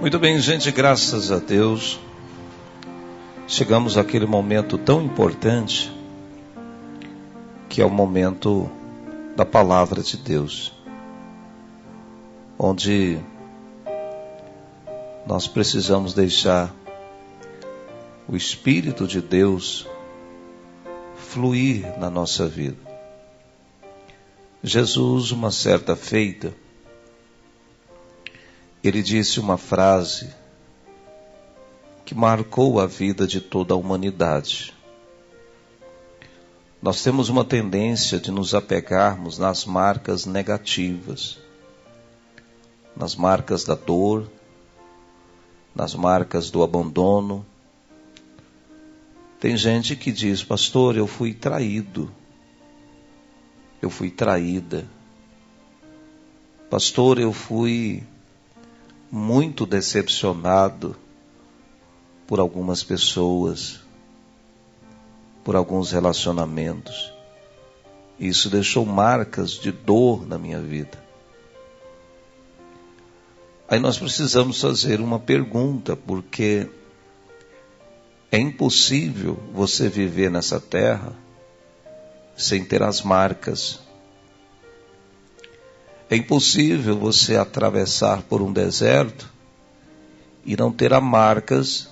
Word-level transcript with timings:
Muito 0.00 0.18
bem, 0.18 0.40
gente, 0.40 0.72
graças 0.72 1.30
a 1.30 1.38
Deus. 1.38 2.00
Chegamos 3.46 3.98
àquele 3.98 4.24
momento 4.24 4.78
tão 4.78 5.02
importante 5.02 5.92
que 7.68 7.82
é 7.82 7.84
o 7.84 7.90
momento 7.90 8.70
da 9.36 9.44
palavra 9.44 10.02
de 10.02 10.16
Deus, 10.16 10.72
onde 12.58 13.18
nós 15.26 15.46
precisamos 15.46 16.14
deixar 16.14 16.74
o 18.26 18.34
Espírito 18.34 19.06
de 19.06 19.20
Deus 19.20 19.86
fluir 21.14 21.98
na 21.98 22.08
nossa 22.08 22.48
vida. 22.48 22.78
Jesus, 24.64 25.30
uma 25.30 25.50
certa 25.50 25.94
feita, 25.94 26.54
ele 28.82 29.02
disse 29.02 29.38
uma 29.38 29.58
frase 29.58 30.30
que 32.04 32.14
marcou 32.14 32.80
a 32.80 32.86
vida 32.86 33.26
de 33.26 33.40
toda 33.40 33.74
a 33.74 33.76
humanidade. 33.76 34.74
Nós 36.82 37.02
temos 37.02 37.28
uma 37.28 37.44
tendência 37.44 38.18
de 38.18 38.30
nos 38.30 38.54
apegarmos 38.54 39.38
nas 39.38 39.66
marcas 39.66 40.24
negativas, 40.24 41.38
nas 42.96 43.14
marcas 43.14 43.64
da 43.64 43.74
dor, 43.74 44.30
nas 45.74 45.94
marcas 45.94 46.50
do 46.50 46.62
abandono. 46.62 47.44
Tem 49.38 49.56
gente 49.58 49.94
que 49.94 50.10
diz, 50.10 50.42
pastor, 50.42 50.96
eu 50.96 51.06
fui 51.06 51.34
traído, 51.34 52.10
eu 53.82 53.90
fui 53.90 54.10
traída. 54.10 54.88
Pastor, 56.70 57.18
eu 57.18 57.32
fui 57.32 58.02
muito 59.10 59.66
decepcionado 59.66 60.96
por 62.26 62.38
algumas 62.38 62.82
pessoas, 62.84 63.80
por 65.42 65.56
alguns 65.56 65.90
relacionamentos. 65.90 67.12
Isso 68.18 68.48
deixou 68.48 68.86
marcas 68.86 69.52
de 69.52 69.72
dor 69.72 70.26
na 70.26 70.38
minha 70.38 70.60
vida. 70.60 71.02
Aí 73.68 73.80
nós 73.80 73.98
precisamos 73.98 74.60
fazer 74.60 75.00
uma 75.00 75.18
pergunta, 75.18 75.96
porque 75.96 76.68
é 78.30 78.38
impossível 78.38 79.38
você 79.52 79.88
viver 79.88 80.30
nessa 80.30 80.60
terra 80.60 81.12
sem 82.36 82.64
ter 82.64 82.82
as 82.82 83.02
marcas 83.02 83.80
é 86.10 86.16
impossível 86.16 86.98
você 86.98 87.36
atravessar 87.36 88.22
por 88.22 88.42
um 88.42 88.52
deserto 88.52 89.32
e 90.44 90.56
não 90.56 90.72
ter 90.72 90.92
as 90.92 91.00
marcas 91.02 91.88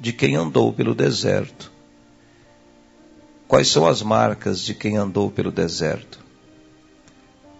de 0.00 0.10
quem 0.10 0.36
andou 0.36 0.72
pelo 0.72 0.94
deserto. 0.94 1.70
Quais 3.46 3.68
são 3.68 3.86
as 3.86 4.00
marcas 4.00 4.62
de 4.62 4.74
quem 4.74 4.96
andou 4.96 5.30
pelo 5.30 5.52
deserto? 5.52 6.18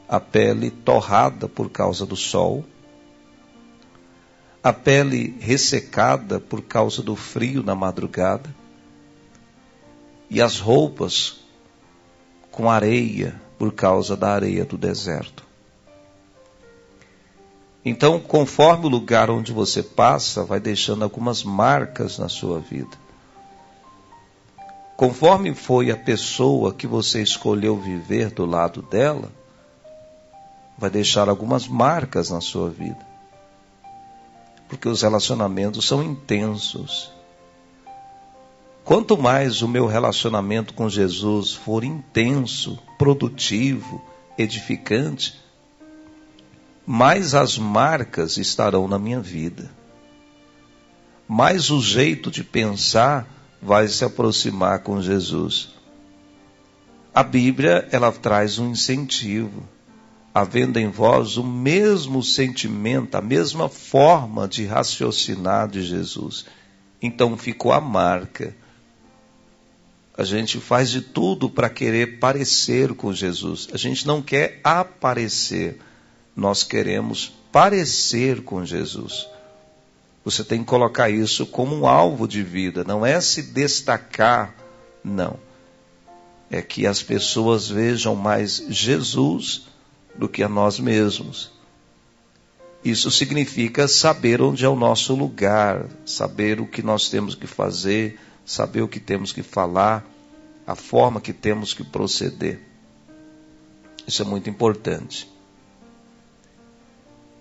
A 0.09 0.19
pele 0.19 0.70
torrada 0.70 1.47
por 1.47 1.69
causa 1.69 2.06
do 2.06 2.17
sol, 2.17 2.64
a 4.64 4.73
pele 4.73 5.36
ressecada 5.39 6.41
por 6.41 6.62
causa 6.62 7.03
do 7.03 7.14
frio 7.14 7.62
na 7.62 7.75
madrugada, 7.75 8.55
e 10.31 10.41
as 10.41 10.59
roupas 10.59 11.41
com 12.51 12.70
areia 12.70 13.39
por 13.59 13.75
causa 13.75 14.17
da 14.17 14.33
areia 14.33 14.64
do 14.64 14.79
deserto. 14.79 15.47
Então, 17.89 18.20
conforme 18.20 18.84
o 18.84 18.91
lugar 18.91 19.31
onde 19.31 19.50
você 19.50 19.83
passa, 19.83 20.44
vai 20.44 20.61
deixando 20.61 21.03
algumas 21.03 21.42
marcas 21.42 22.19
na 22.19 22.28
sua 22.28 22.61
vida. 22.61 22.95
Conforme 24.95 25.55
foi 25.55 25.90
a 25.90 25.96
pessoa 25.96 26.74
que 26.74 26.86
você 26.86 27.23
escolheu 27.23 27.79
viver 27.79 28.30
do 28.30 28.45
lado 28.45 28.83
dela, 28.83 29.33
vai 30.77 30.90
deixar 30.90 31.30
algumas 31.30 31.67
marcas 31.67 32.29
na 32.29 32.42
sua 32.42 32.68
vida. 32.68 33.07
Porque 34.68 34.86
os 34.86 35.01
relacionamentos 35.01 35.86
são 35.86 36.02
intensos. 36.02 37.11
Quanto 38.85 39.17
mais 39.17 39.62
o 39.62 39.68
meu 39.68 39.86
relacionamento 39.86 40.74
com 40.74 40.91
Jesus 40.91 41.55
for 41.55 41.83
intenso, 41.83 42.79
produtivo, 42.98 44.05
edificante, 44.36 45.48
mais 46.90 47.34
as 47.34 47.58
marcas 47.58 48.38
estarão 48.38 48.88
na 48.88 48.98
minha 48.98 49.20
vida. 49.20 49.70
Mais 51.28 51.68
o 51.68 51.82
jeito 51.82 52.30
de 52.30 52.42
pensar 52.42 53.28
vai 53.60 53.86
se 53.88 54.06
aproximar 54.06 54.78
com 54.78 55.02
Jesus. 55.02 55.74
A 57.14 57.22
Bíblia, 57.22 57.86
ela 57.92 58.10
traz 58.10 58.58
um 58.58 58.70
incentivo, 58.70 59.68
havendo 60.34 60.78
em 60.78 60.88
vós 60.88 61.36
o 61.36 61.44
mesmo 61.44 62.22
sentimento, 62.22 63.16
a 63.16 63.20
mesma 63.20 63.68
forma 63.68 64.48
de 64.48 64.64
raciocinar 64.64 65.68
de 65.68 65.82
Jesus. 65.82 66.46
Então 67.02 67.36
ficou 67.36 67.70
a 67.70 67.82
marca. 67.82 68.56
A 70.16 70.24
gente 70.24 70.58
faz 70.58 70.88
de 70.88 71.02
tudo 71.02 71.50
para 71.50 71.68
querer 71.68 72.18
parecer 72.18 72.94
com 72.94 73.12
Jesus. 73.12 73.68
A 73.74 73.76
gente 73.76 74.06
não 74.06 74.22
quer 74.22 74.58
aparecer 74.64 75.80
nós 76.38 76.62
queremos 76.62 77.32
parecer 77.50 78.44
com 78.44 78.64
Jesus. 78.64 79.26
Você 80.24 80.44
tem 80.44 80.60
que 80.60 80.66
colocar 80.66 81.10
isso 81.10 81.44
como 81.44 81.74
um 81.74 81.84
alvo 81.84 82.28
de 82.28 82.44
vida, 82.44 82.84
não 82.84 83.04
é 83.04 83.20
se 83.20 83.42
destacar, 83.42 84.54
não. 85.02 85.36
É 86.48 86.62
que 86.62 86.86
as 86.86 87.02
pessoas 87.02 87.68
vejam 87.68 88.14
mais 88.14 88.64
Jesus 88.68 89.66
do 90.14 90.28
que 90.28 90.44
a 90.44 90.48
nós 90.48 90.78
mesmos. 90.78 91.50
Isso 92.84 93.10
significa 93.10 93.88
saber 93.88 94.40
onde 94.40 94.64
é 94.64 94.68
o 94.68 94.76
nosso 94.76 95.16
lugar, 95.16 95.88
saber 96.06 96.60
o 96.60 96.66
que 96.68 96.82
nós 96.82 97.08
temos 97.08 97.34
que 97.34 97.48
fazer, 97.48 98.16
saber 98.46 98.82
o 98.82 98.88
que 98.88 99.00
temos 99.00 99.32
que 99.32 99.42
falar, 99.42 100.06
a 100.64 100.76
forma 100.76 101.20
que 101.20 101.32
temos 101.32 101.74
que 101.74 101.82
proceder. 101.82 102.60
Isso 104.06 104.22
é 104.22 104.24
muito 104.24 104.48
importante. 104.48 105.28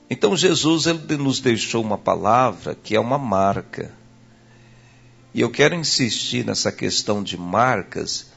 Então 0.10 0.36
Jesus 0.38 0.86
ele 0.86 1.18
nos 1.18 1.40
deixou 1.40 1.84
uma 1.84 1.98
palavra 1.98 2.76
que 2.76 2.96
é 2.96 3.00
uma 3.00 3.18
marca. 3.18 3.94
E 5.34 5.42
eu 5.42 5.52
quero 5.52 5.76
insistir 5.76 6.46
nessa 6.46 6.72
questão 6.72 7.22
de 7.22 7.38
marcas, 7.38 8.28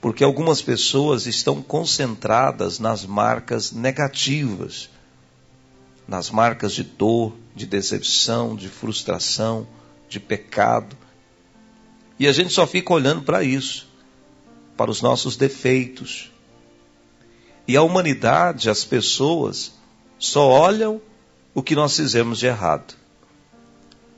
porque 0.00 0.22
algumas 0.22 0.60
pessoas 0.60 1.26
estão 1.26 1.62
concentradas 1.62 2.78
nas 2.78 3.06
marcas 3.06 3.72
negativas, 3.72 4.90
nas 6.06 6.30
marcas 6.30 6.74
de 6.74 6.84
dor, 6.84 7.34
de 7.56 7.66
decepção, 7.66 8.54
de 8.54 8.68
frustração, 8.68 9.66
de 10.08 10.20
pecado. 10.20 10.96
E 12.18 12.28
a 12.28 12.32
gente 12.32 12.52
só 12.52 12.66
fica 12.66 12.92
olhando 12.92 13.22
para 13.22 13.42
isso, 13.42 13.88
para 14.76 14.90
os 14.90 15.00
nossos 15.00 15.36
defeitos. 15.36 16.30
E 17.66 17.76
a 17.76 17.82
humanidade, 17.82 18.68
as 18.68 18.84
pessoas, 18.84 19.72
só 20.22 20.48
olham 20.48 21.02
o 21.52 21.60
que 21.64 21.74
nós 21.74 21.96
fizemos 21.96 22.38
de 22.38 22.46
errado. 22.46 22.94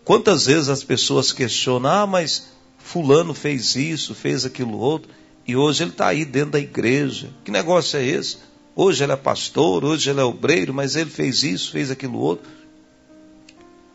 Quantas 0.04 0.44
vezes 0.44 0.69
as 0.69 0.84
pessoas 0.84 1.32
questionam, 1.32 1.91
ah, 1.91 2.06
mas 2.06 2.50
Fulano 2.76 3.32
fez 3.32 3.75
isso, 3.75 4.14
fez 4.14 4.44
aquilo 4.44 4.78
outro, 4.78 5.10
e 5.47 5.56
hoje 5.56 5.82
ele 5.82 5.93
está 5.93 6.09
aí 6.09 6.26
dentro 6.26 6.50
da 6.50 6.60
igreja. 6.60 7.31
Que 7.43 7.50
negócio 7.50 7.98
é 7.98 8.04
esse? 8.04 8.37
Hoje 8.76 9.03
ele 9.03 9.12
é 9.12 9.16
pastor, 9.16 9.82
hoje 9.82 10.10
ele 10.10 10.20
é 10.20 10.25
obreiro, 10.25 10.75
mas 10.75 10.94
ele 10.94 11.09
fez 11.09 11.43
isso, 11.43 11.73
fez 11.73 11.90
aquilo 11.90 12.19
outro. 12.19 12.46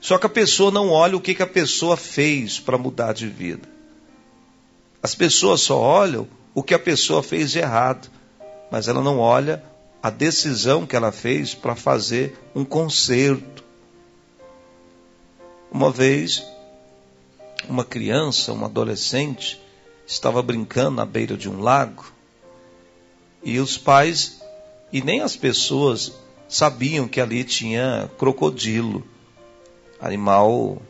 Só 0.02 0.18
que 0.18 0.26
a 0.26 0.30
pessoa 0.30 0.72
não 0.72 0.90
olha 0.90 1.16
o 1.16 1.22
que, 1.22 1.36
que 1.36 1.44
a 1.44 1.48
pessoa 1.48 1.96
fez 1.96 2.60
para 2.60 2.78
mudar 2.78 3.14
de 3.14 3.28
vida. 3.28 3.70
As 5.04 5.14
pessoas 5.14 5.62
só 5.62 5.80
olham 5.80 6.28
o 6.56 6.64
que 6.64 6.74
a 6.74 6.80
pessoa 6.80 7.22
fez 7.22 7.52
de 7.52 7.60
errado, 7.60 8.10
mas 8.72 8.88
ela 8.88 9.04
não 9.04 9.20
olha 9.20 9.64
a 10.02 10.10
decisão 10.10 10.86
que 10.86 10.96
ela 10.96 11.12
fez 11.12 11.54
para 11.54 11.76
fazer 11.76 12.38
um 12.56 12.64
concerto. 12.64 13.64
Uma 15.72 15.92
vez, 15.92 16.46
uma 17.68 17.84
criança, 17.84 18.54
um 18.54 18.66
adolescente, 18.66 19.62
estava 20.08 20.42
brincando 20.42 20.92
na 20.92 21.06
beira 21.06 21.38
de 21.38 21.50
um 21.50 21.60
lago 21.60 22.12
e 23.44 23.60
os 23.60 23.78
pais 23.78 24.42
e 24.92 25.02
nem 25.02 25.22
as 25.22 25.36
pessoas 25.36 26.14
sabiam 26.48 27.08
que 27.08 27.22
ali 27.22 27.44
tinha 27.44 28.10
crocodilo, 28.18 29.06
animal 30.00 30.82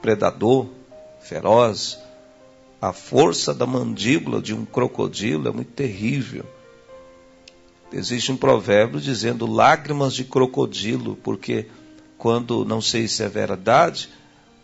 predador, 0.00 0.68
feroz. 1.20 1.98
A 2.80 2.92
força 2.92 3.54
da 3.54 3.64
mandíbula 3.64 4.42
de 4.42 4.52
um 4.52 4.64
crocodilo 4.64 5.48
é 5.48 5.52
muito 5.52 5.70
terrível. 5.72 6.44
Existe 7.92 8.32
um 8.32 8.36
provérbio 8.36 9.00
dizendo 9.00 9.46
lágrimas 9.46 10.14
de 10.14 10.24
crocodilo, 10.24 11.16
porque 11.22 11.66
quando, 12.16 12.64
não 12.64 12.80
sei 12.80 13.06
se 13.06 13.22
é 13.22 13.28
verdade, 13.28 14.08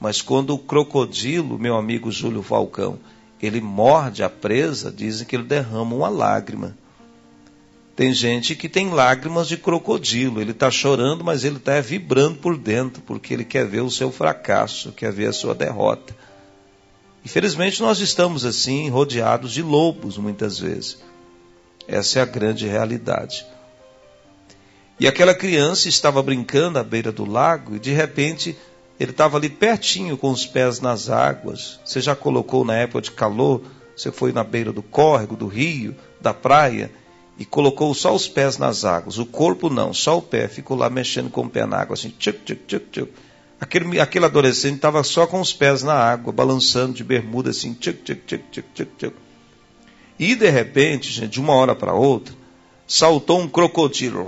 mas 0.00 0.22
quando 0.22 0.54
o 0.54 0.58
crocodilo, 0.58 1.58
meu 1.58 1.76
amigo 1.76 2.10
Júlio 2.10 2.42
Falcão, 2.42 2.98
ele 3.40 3.60
morde 3.60 4.22
a 4.22 4.30
presa, 4.30 4.90
dizem 4.90 5.26
que 5.26 5.36
ele 5.36 5.44
derrama 5.44 5.94
uma 5.94 6.08
lágrima. 6.08 6.76
Tem 7.94 8.12
gente 8.12 8.54
que 8.54 8.68
tem 8.68 8.90
lágrimas 8.90 9.48
de 9.48 9.56
crocodilo, 9.56 10.40
ele 10.40 10.52
está 10.52 10.70
chorando, 10.70 11.24
mas 11.24 11.42
ele 11.42 11.56
está 11.56 11.80
vibrando 11.80 12.38
por 12.38 12.56
dentro, 12.56 13.02
porque 13.02 13.34
ele 13.34 13.44
quer 13.44 13.66
ver 13.66 13.80
o 13.80 13.90
seu 13.90 14.12
fracasso, 14.12 14.92
quer 14.92 15.12
ver 15.12 15.26
a 15.26 15.32
sua 15.32 15.54
derrota. 15.54 16.16
Infelizmente, 17.24 17.82
nós 17.82 17.98
estamos 17.98 18.44
assim, 18.44 18.88
rodeados 18.88 19.52
de 19.52 19.62
lobos, 19.62 20.16
muitas 20.16 20.60
vezes. 20.60 20.98
Essa 21.88 22.18
é 22.18 22.22
a 22.22 22.26
grande 22.26 22.66
realidade. 22.66 23.46
E 25.00 25.08
aquela 25.08 25.34
criança 25.34 25.88
estava 25.88 26.22
brincando 26.22 26.78
à 26.78 26.84
beira 26.84 27.10
do 27.10 27.24
lago 27.24 27.76
e 27.76 27.78
de 27.78 27.92
repente 27.92 28.56
ele 29.00 29.12
estava 29.12 29.38
ali 29.38 29.48
pertinho 29.48 30.18
com 30.18 30.30
os 30.30 30.44
pés 30.44 30.80
nas 30.80 31.08
águas. 31.08 31.80
Você 31.84 32.00
já 32.00 32.14
colocou 32.14 32.64
na 32.64 32.74
época 32.74 33.00
de 33.00 33.12
calor, 33.12 33.62
você 33.96 34.12
foi 34.12 34.32
na 34.32 34.44
beira 34.44 34.72
do 34.72 34.82
córrego, 34.82 35.34
do 35.34 35.46
rio, 35.46 35.96
da 36.20 36.34
praia 36.34 36.90
e 37.38 37.44
colocou 37.44 37.94
só 37.94 38.14
os 38.14 38.28
pés 38.28 38.58
nas 38.58 38.84
águas. 38.84 39.18
O 39.18 39.24
corpo 39.24 39.70
não, 39.70 39.94
só 39.94 40.18
o 40.18 40.22
pé. 40.22 40.48
Ficou 40.48 40.76
lá 40.76 40.90
mexendo 40.90 41.30
com 41.30 41.42
o 41.42 41.48
pé 41.48 41.64
na 41.64 41.78
água, 41.78 41.94
assim, 41.94 42.10
tchuc, 42.10 42.40
tchuc, 42.44 42.62
tchuc, 42.66 42.86
tchuc. 42.90 43.12
Aquele, 43.60 44.00
aquele 44.00 44.24
adolescente 44.24 44.76
estava 44.76 45.02
só 45.04 45.26
com 45.26 45.40
os 45.40 45.52
pés 45.52 45.82
na 45.82 45.94
água, 45.94 46.32
balançando 46.32 46.92
de 46.92 47.04
bermuda, 47.04 47.50
assim, 47.50 47.72
tchuc, 47.72 48.02
tchuc, 48.02 48.22
tchuc, 48.26 48.44
tchuc, 48.50 48.68
tchuc, 48.74 48.90
tchuc. 48.98 49.27
E 50.18 50.34
de 50.34 50.50
repente, 50.50 51.10
gente, 51.10 51.28
de 51.28 51.40
uma 51.40 51.54
hora 51.54 51.74
para 51.74 51.94
outra, 51.94 52.34
saltou 52.86 53.40
um 53.40 53.48
crocodilo. 53.48 54.26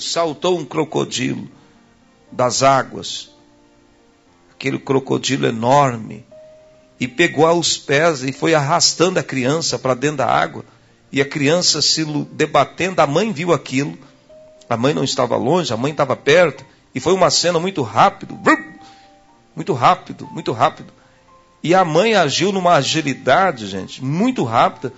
Saltou 0.00 0.58
um 0.58 0.64
crocodilo 0.64 1.48
das 2.32 2.62
águas. 2.62 3.30
Aquele 4.52 4.78
crocodilo 4.78 5.46
enorme. 5.46 6.26
E 6.98 7.06
pegou 7.06 7.46
aos 7.46 7.78
pés 7.78 8.24
e 8.24 8.32
foi 8.32 8.54
arrastando 8.54 9.20
a 9.20 9.22
criança 9.22 9.78
para 9.78 9.94
dentro 9.94 10.16
da 10.18 10.26
água. 10.26 10.64
E 11.12 11.20
a 11.20 11.24
criança 11.24 11.80
se 11.80 12.04
debatendo. 12.32 13.00
A 13.00 13.06
mãe 13.06 13.32
viu 13.32 13.52
aquilo. 13.52 13.96
A 14.68 14.76
mãe 14.76 14.92
não 14.92 15.04
estava 15.04 15.36
longe, 15.36 15.72
a 15.72 15.76
mãe 15.76 15.92
estava 15.92 16.16
perto. 16.16 16.64
E 16.92 16.98
foi 16.98 17.12
uma 17.12 17.30
cena 17.30 17.60
muito 17.60 17.82
rápido. 17.82 18.36
Muito 19.54 19.72
rápido, 19.72 20.26
muito 20.26 20.50
rápido. 20.50 20.97
E 21.62 21.74
a 21.74 21.84
mãe 21.84 22.14
agiu 22.14 22.52
numa 22.52 22.74
agilidade, 22.74 23.66
gente, 23.66 24.04
muito 24.04 24.44
rápida. 24.44 24.92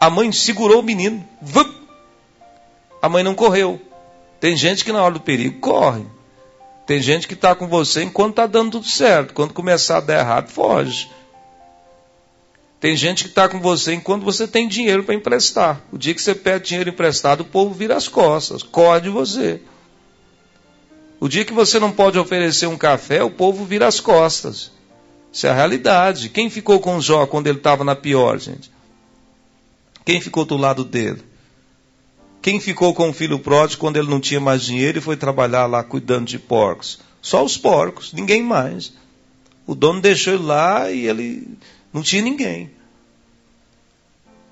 A 0.00 0.08
mãe 0.08 0.32
segurou 0.32 0.80
o 0.80 0.82
menino. 0.82 1.26
A 3.02 3.08
mãe 3.08 3.22
não 3.22 3.34
correu. 3.34 3.80
Tem 4.40 4.56
gente 4.56 4.84
que 4.84 4.92
na 4.92 5.02
hora 5.02 5.14
do 5.14 5.20
perigo 5.20 5.60
corre. 5.60 6.04
Tem 6.86 7.00
gente 7.02 7.26
que 7.26 7.34
está 7.34 7.54
com 7.54 7.66
você 7.66 8.02
enquanto 8.02 8.30
está 8.30 8.46
dando 8.46 8.72
tudo 8.72 8.86
certo. 8.86 9.34
Quando 9.34 9.52
começar 9.52 9.98
a 9.98 10.00
dar 10.00 10.20
errado, 10.20 10.48
foge. 10.48 11.10
Tem 12.78 12.94
gente 12.96 13.24
que 13.24 13.30
está 13.30 13.48
com 13.48 13.58
você 13.58 13.94
enquanto 13.94 14.22
você 14.22 14.46
tem 14.46 14.68
dinheiro 14.68 15.02
para 15.02 15.14
emprestar. 15.14 15.80
O 15.90 15.98
dia 15.98 16.14
que 16.14 16.22
você 16.22 16.34
pede 16.34 16.68
dinheiro 16.68 16.90
emprestado, 16.90 17.40
o 17.40 17.44
povo 17.44 17.74
vira 17.74 17.96
as 17.96 18.06
costas, 18.06 18.62
corre 18.62 19.00
de 19.00 19.08
você. 19.08 19.60
O 21.18 21.28
dia 21.28 21.44
que 21.44 21.52
você 21.52 21.80
não 21.80 21.90
pode 21.90 22.18
oferecer 22.18 22.66
um 22.66 22.76
café, 22.76 23.22
o 23.22 23.30
povo 23.30 23.64
vira 23.64 23.86
as 23.86 23.98
costas. 23.98 24.70
Isso 25.36 25.46
é 25.46 25.50
a 25.50 25.54
realidade. 25.54 26.30
Quem 26.30 26.48
ficou 26.48 26.80
com 26.80 26.98
Jó 26.98 27.26
quando 27.26 27.46
ele 27.46 27.58
estava 27.58 27.84
na 27.84 27.94
pior, 27.94 28.40
gente? 28.40 28.70
Quem 30.02 30.18
ficou 30.18 30.46
do 30.46 30.56
lado 30.56 30.82
dele? 30.82 31.22
Quem 32.40 32.58
ficou 32.58 32.94
com 32.94 33.10
o 33.10 33.12
filho 33.12 33.38
pródigo 33.38 33.78
quando 33.78 33.98
ele 33.98 34.08
não 34.08 34.18
tinha 34.18 34.40
mais 34.40 34.62
dinheiro 34.62 34.96
e 34.96 35.02
foi 35.02 35.14
trabalhar 35.14 35.66
lá 35.66 35.84
cuidando 35.84 36.24
de 36.24 36.38
porcos? 36.38 37.00
Só 37.20 37.44
os 37.44 37.58
porcos, 37.58 38.14
ninguém 38.14 38.42
mais. 38.42 38.94
O 39.66 39.74
dono 39.74 40.00
deixou 40.00 40.32
ele 40.32 40.42
lá 40.42 40.90
e 40.90 41.06
ele 41.06 41.46
não 41.92 42.00
tinha 42.00 42.22
ninguém. 42.22 42.70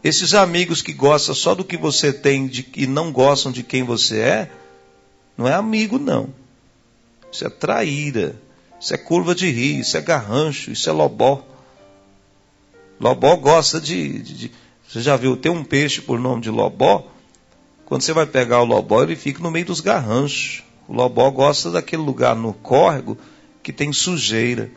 Esses 0.02 0.34
amigos 0.34 0.82
que 0.82 0.92
gostam 0.92 1.34
só 1.34 1.54
do 1.54 1.64
que 1.64 1.78
você 1.78 2.12
tem 2.12 2.46
de, 2.46 2.68
e 2.76 2.86
não 2.86 3.10
gostam 3.10 3.50
de 3.50 3.62
quem 3.62 3.84
você 3.84 4.18
é, 4.18 4.50
não 5.34 5.48
é 5.48 5.54
amigo, 5.54 5.98
não. 5.98 6.28
Isso 7.32 7.46
é 7.46 7.48
traíra. 7.48 8.43
Isso 8.84 8.92
é 8.92 8.98
curva 8.98 9.34
de 9.34 9.48
rio, 9.48 9.80
isso 9.80 9.96
é 9.96 10.02
garrancho, 10.02 10.70
isso 10.70 10.90
é 10.90 10.92
lobó. 10.92 11.42
Lobó 13.00 13.34
gosta 13.34 13.80
de, 13.80 14.18
de, 14.18 14.34
de, 14.34 14.52
Você 14.86 15.00
já 15.00 15.16
viu, 15.16 15.38
tem 15.38 15.50
um 15.50 15.64
peixe 15.64 16.02
por 16.02 16.20
nome 16.20 16.42
de 16.42 16.50
lobó. 16.50 17.06
Quando 17.86 18.02
você 18.02 18.12
vai 18.12 18.26
pegar 18.26 18.60
o 18.60 18.66
lobó, 18.66 19.02
ele 19.02 19.16
fica 19.16 19.42
no 19.42 19.50
meio 19.50 19.64
dos 19.64 19.80
garranchos. 19.80 20.62
O 20.86 20.92
lobó 20.92 21.30
gosta 21.30 21.70
daquele 21.70 22.02
lugar 22.02 22.36
no 22.36 22.52
córrego 22.52 23.16
que 23.62 23.72
tem 23.72 23.90
sujeira. 23.90 24.70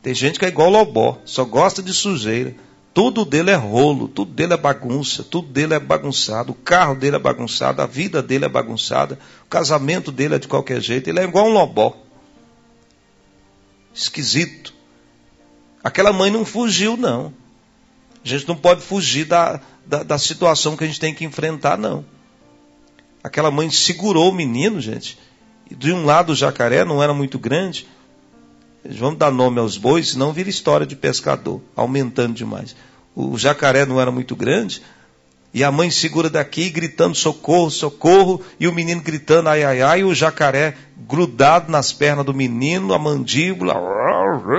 Tem 0.00 0.14
gente 0.14 0.38
que 0.38 0.44
é 0.44 0.48
igual 0.48 0.70
lobó, 0.70 1.18
só 1.24 1.44
gosta 1.44 1.82
de 1.82 1.92
sujeira. 1.92 2.54
Tudo 2.94 3.24
dele 3.24 3.50
é 3.50 3.56
rolo, 3.56 4.06
tudo 4.06 4.32
dele 4.32 4.54
é 4.54 4.56
bagunça, 4.56 5.24
tudo 5.24 5.48
dele 5.48 5.74
é 5.74 5.80
bagunçado, 5.80 6.52
o 6.52 6.54
carro 6.54 6.94
dele 6.94 7.16
é 7.16 7.18
bagunçado, 7.18 7.82
a 7.82 7.86
vida 7.86 8.22
dele 8.22 8.44
é 8.44 8.48
bagunçada, 8.48 9.18
o 9.44 9.48
casamento 9.48 10.12
dele 10.12 10.36
é 10.36 10.38
de 10.38 10.46
qualquer 10.46 10.80
jeito, 10.80 11.10
ele 11.10 11.18
é 11.18 11.24
igual 11.24 11.46
um 11.46 11.52
lobó 11.52 12.09
esquisito. 13.94 14.74
Aquela 15.82 16.12
mãe 16.12 16.30
não 16.30 16.44
fugiu, 16.44 16.96
não. 16.96 17.32
A 18.24 18.28
gente 18.28 18.46
não 18.46 18.56
pode 18.56 18.82
fugir 18.82 19.24
da, 19.24 19.60
da, 19.86 20.02
da, 20.02 20.18
situação 20.18 20.76
que 20.76 20.84
a 20.84 20.86
gente 20.86 21.00
tem 21.00 21.14
que 21.14 21.24
enfrentar, 21.24 21.78
não. 21.78 22.04
Aquela 23.24 23.50
mãe 23.50 23.70
segurou 23.70 24.30
o 24.30 24.34
menino, 24.34 24.80
gente. 24.80 25.18
E 25.70 25.74
de 25.74 25.92
um 25.92 26.04
lado 26.04 26.32
o 26.32 26.36
jacaré 26.36 26.84
não 26.84 27.02
era 27.02 27.14
muito 27.14 27.38
grande. 27.38 27.86
Vamos 28.84 29.18
dar 29.18 29.30
nome 29.30 29.58
aos 29.58 29.76
bois, 29.76 30.10
senão 30.10 30.32
vira 30.32 30.48
história 30.48 30.86
de 30.86 30.96
pescador, 30.96 31.60
aumentando 31.76 32.34
demais. 32.34 32.74
O 33.14 33.36
jacaré 33.36 33.84
não 33.84 34.00
era 34.00 34.10
muito 34.10 34.34
grande, 34.36 34.82
e 35.52 35.64
a 35.64 35.70
mãe 35.72 35.90
segura 35.90 36.30
daqui, 36.30 36.70
gritando 36.70 37.16
socorro, 37.16 37.70
socorro, 37.70 38.40
e 38.58 38.68
o 38.68 38.72
menino 38.72 39.00
gritando 39.00 39.48
ai, 39.48 39.64
ai, 39.64 39.82
ai, 39.82 40.00
e 40.00 40.04
o 40.04 40.14
jacaré 40.14 40.76
grudado 40.96 41.72
nas 41.72 41.92
pernas 41.92 42.24
do 42.24 42.32
menino, 42.32 42.94
a 42.94 42.98
mandíbula, 42.98 43.74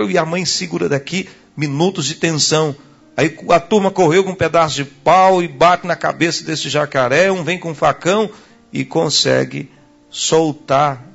e 0.09 0.17
a 0.17 0.25
mãe 0.25 0.43
segura 0.43 0.89
daqui, 0.89 1.29
minutos 1.55 2.05
de 2.05 2.15
tensão. 2.15 2.75
Aí 3.15 3.37
a 3.49 3.59
turma 3.59 3.89
correu 3.89 4.23
com 4.23 4.31
um 4.31 4.35
pedaço 4.35 4.75
de 4.75 4.85
pau 4.85 5.41
e 5.41 5.47
bate 5.47 5.87
na 5.87 5.95
cabeça 5.95 6.43
desse 6.43 6.69
jacaré, 6.69 7.31
um 7.31 7.43
vem 7.43 7.57
com 7.57 7.71
um 7.71 7.75
facão 7.75 8.29
e 8.73 8.83
consegue 8.83 9.71
soltar 10.09 11.05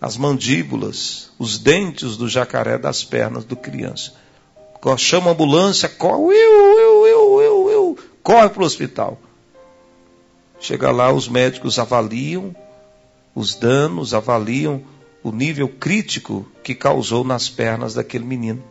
as 0.00 0.16
mandíbulas, 0.16 1.30
os 1.38 1.58
dentes 1.58 2.16
do 2.16 2.28
jacaré 2.28 2.78
das 2.78 3.04
pernas 3.04 3.44
do 3.44 3.56
criança. 3.56 4.12
Chama 4.98 5.30
a 5.30 5.32
ambulância, 5.32 5.88
corre, 5.88 6.36
eu, 6.36 6.78
eu 6.78 6.95
corre 8.26 8.48
para 8.48 8.64
o 8.64 8.66
hospital. 8.66 9.20
Chega 10.58 10.90
lá, 10.90 11.12
os 11.12 11.28
médicos 11.28 11.78
avaliam 11.78 12.56
os 13.36 13.54
danos, 13.54 14.12
avaliam 14.12 14.82
o 15.22 15.30
nível 15.30 15.68
crítico 15.68 16.44
que 16.64 16.74
causou 16.74 17.22
nas 17.22 17.48
pernas 17.48 17.94
daquele 17.94 18.24
menino. 18.24 18.64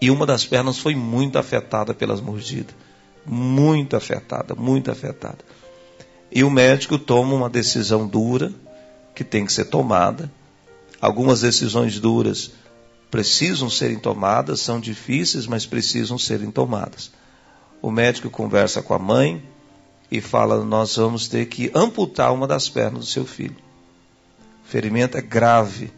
E 0.00 0.08
uma 0.08 0.24
das 0.24 0.46
pernas 0.46 0.78
foi 0.78 0.94
muito 0.94 1.36
afetada 1.36 1.92
pelas 1.92 2.20
mordidas. 2.20 2.76
Muito 3.26 3.96
afetada, 3.96 4.54
muito 4.54 4.88
afetada. 4.88 5.38
E 6.30 6.44
o 6.44 6.50
médico 6.50 6.96
toma 6.96 7.34
uma 7.34 7.50
decisão 7.50 8.06
dura, 8.06 8.52
que 9.16 9.24
tem 9.24 9.44
que 9.44 9.52
ser 9.52 9.64
tomada. 9.64 10.30
Algumas 11.00 11.40
decisões 11.40 11.98
duras 11.98 12.52
precisam 13.10 13.68
serem 13.68 13.98
tomadas, 13.98 14.60
são 14.60 14.78
difíceis, 14.78 15.44
mas 15.44 15.66
precisam 15.66 16.16
serem 16.16 16.52
tomadas 16.52 17.10
o 17.80 17.90
médico 17.90 18.28
conversa 18.30 18.82
com 18.82 18.94
a 18.94 18.98
mãe 18.98 19.42
e 20.10 20.20
fala: 20.20 20.64
Nós 20.64 20.96
vamos 20.96 21.28
ter 21.28 21.46
que 21.46 21.70
amputar 21.74 22.32
uma 22.32 22.46
das 22.46 22.68
pernas 22.68 23.00
do 23.00 23.06
seu 23.06 23.24
filho. 23.24 23.56
O 24.64 24.68
ferimento 24.68 25.16
é 25.16 25.20
grave, 25.20 25.92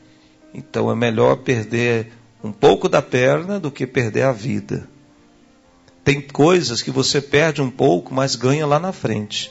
então 0.54 0.90
é 0.90 0.94
melhor 0.94 1.36
perder 1.36 2.12
um 2.42 2.52
pouco 2.52 2.88
da 2.88 3.02
perna 3.02 3.60
do 3.60 3.70
que 3.70 3.86
perder 3.86 4.22
a 4.22 4.32
vida. 4.32 4.88
Tem 6.02 6.20
coisas 6.20 6.82
que 6.82 6.90
você 6.90 7.20
perde 7.20 7.60
um 7.60 7.70
pouco, 7.70 8.14
mas 8.14 8.34
ganha 8.34 8.66
lá 8.66 8.78
na 8.78 8.92
frente. 8.92 9.50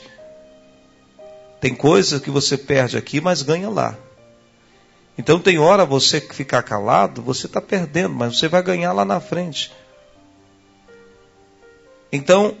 Tem 1.60 1.74
coisas 1.74 2.20
que 2.20 2.30
você 2.30 2.56
perde 2.56 2.96
aqui, 2.96 3.20
mas 3.20 3.42
ganha 3.42 3.68
lá. 3.68 3.96
Então 5.16 5.38
tem 5.38 5.58
hora 5.58 5.84
você 5.84 6.20
ficar 6.20 6.62
calado, 6.62 7.22
você 7.22 7.46
está 7.46 7.60
perdendo, 7.60 8.14
mas 8.14 8.38
você 8.38 8.48
vai 8.48 8.62
ganhar 8.62 8.92
lá 8.92 9.04
na 9.04 9.20
frente. 9.20 9.70
Então, 12.12 12.56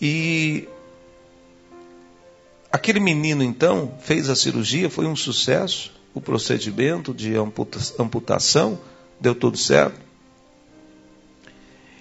e 0.00 0.68
aquele 2.70 3.00
menino 3.00 3.42
então 3.42 3.94
fez 4.00 4.28
a 4.28 4.36
cirurgia, 4.36 4.88
foi 4.88 5.06
um 5.06 5.16
sucesso, 5.16 5.92
o 6.14 6.20
procedimento 6.20 7.12
de 7.14 7.34
amputação 7.98 8.78
deu 9.20 9.34
tudo 9.34 9.56
certo. 9.56 10.00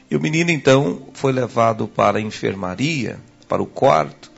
E 0.09 0.15
o 0.15 0.19
menino 0.19 0.51
então 0.51 1.07
foi 1.13 1.31
levado 1.31 1.87
para 1.87 2.17
a 2.17 2.21
enfermaria, 2.21 3.19
para 3.47 3.61
o 3.61 3.65
quarto, 3.65 4.29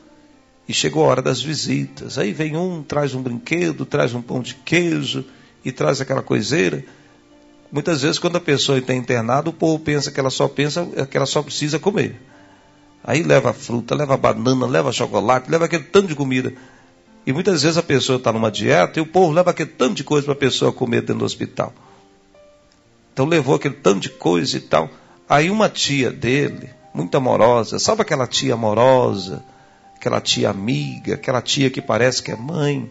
E 0.67 0.73
chegou 0.73 1.03
a 1.03 1.07
hora 1.07 1.21
das 1.21 1.41
visitas. 1.41 2.17
Aí 2.17 2.31
vem 2.31 2.55
um, 2.55 2.81
traz 2.83 3.13
um 3.13 3.21
brinquedo, 3.21 3.85
traz 3.85 4.13
um 4.13 4.21
pão 4.21 4.41
de 4.41 4.55
queijo 4.55 5.25
e 5.63 5.71
traz 5.71 5.99
aquela 5.99 6.21
coiseira. 6.21 6.85
Muitas 7.73 8.03
vezes, 8.03 8.19
quando 8.19 8.35
a 8.35 8.39
pessoa 8.39 8.77
está 8.77 8.93
internada, 8.93 9.49
o 9.49 9.53
povo 9.53 9.83
pensa 9.83 10.11
que 10.11 10.19
ela 10.19 10.29
só 10.29 10.47
pensa 10.47 10.85
que 11.09 11.17
ela 11.17 11.25
só 11.25 11.41
precisa 11.41 11.79
comer. 11.79 12.21
Aí 13.03 13.23
leva 13.23 13.51
fruta, 13.51 13.95
leva 13.95 14.15
banana, 14.15 14.67
leva 14.67 14.91
chocolate, 14.91 15.49
leva 15.49 15.65
aquele 15.65 15.85
tanto 15.85 16.09
de 16.09 16.15
comida. 16.15 16.53
E 17.25 17.33
muitas 17.33 17.63
vezes 17.63 17.75
a 17.75 17.81
pessoa 17.81 18.17
está 18.17 18.31
numa 18.31 18.51
dieta 18.51 18.99
e 18.99 19.01
o 19.01 19.07
povo 19.07 19.33
leva 19.33 19.49
aquele 19.49 19.71
tanto 19.71 19.95
de 19.95 20.03
coisa 20.03 20.23
para 20.23 20.35
a 20.35 20.37
pessoa 20.37 20.71
comer 20.71 21.01
dentro 21.01 21.17
do 21.17 21.25
hospital. 21.25 21.73
Então 23.11 23.25
levou 23.25 23.55
aquele 23.55 23.73
tanto 23.73 24.01
de 24.01 24.09
coisa 24.09 24.55
e 24.55 24.61
tal. 24.61 24.87
Aí 25.27 25.49
uma 25.49 25.67
tia 25.67 26.11
dele, 26.11 26.69
muito 26.93 27.17
amorosa, 27.17 27.79
sabe 27.79 28.03
aquela 28.03 28.27
tia 28.27 28.53
amorosa, 28.53 29.43
aquela 29.95 30.21
tia 30.21 30.51
amiga, 30.51 31.15
aquela 31.15 31.41
tia 31.41 31.71
que 31.71 31.81
parece 31.81 32.21
que 32.21 32.29
é 32.29 32.35
mãe, 32.35 32.87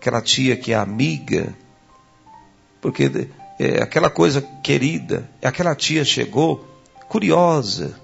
aquela 0.00 0.22
tia 0.22 0.56
que 0.56 0.72
é 0.72 0.76
amiga, 0.76 1.54
porque 2.80 3.10
é 3.58 3.82
aquela 3.82 4.10
coisa 4.10 4.42
querida, 4.62 5.28
aquela 5.42 5.74
tia 5.74 6.04
chegou 6.04 6.66
curiosa, 7.08 7.94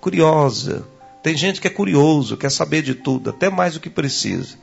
curiosa. 0.00 0.86
Tem 1.22 1.36
gente 1.36 1.60
que 1.60 1.66
é 1.66 1.70
curioso, 1.70 2.36
quer 2.36 2.50
saber 2.50 2.82
de 2.82 2.94
tudo, 2.94 3.30
até 3.30 3.50
mais 3.50 3.74
do 3.74 3.80
que 3.80 3.90
precisa. 3.90 4.56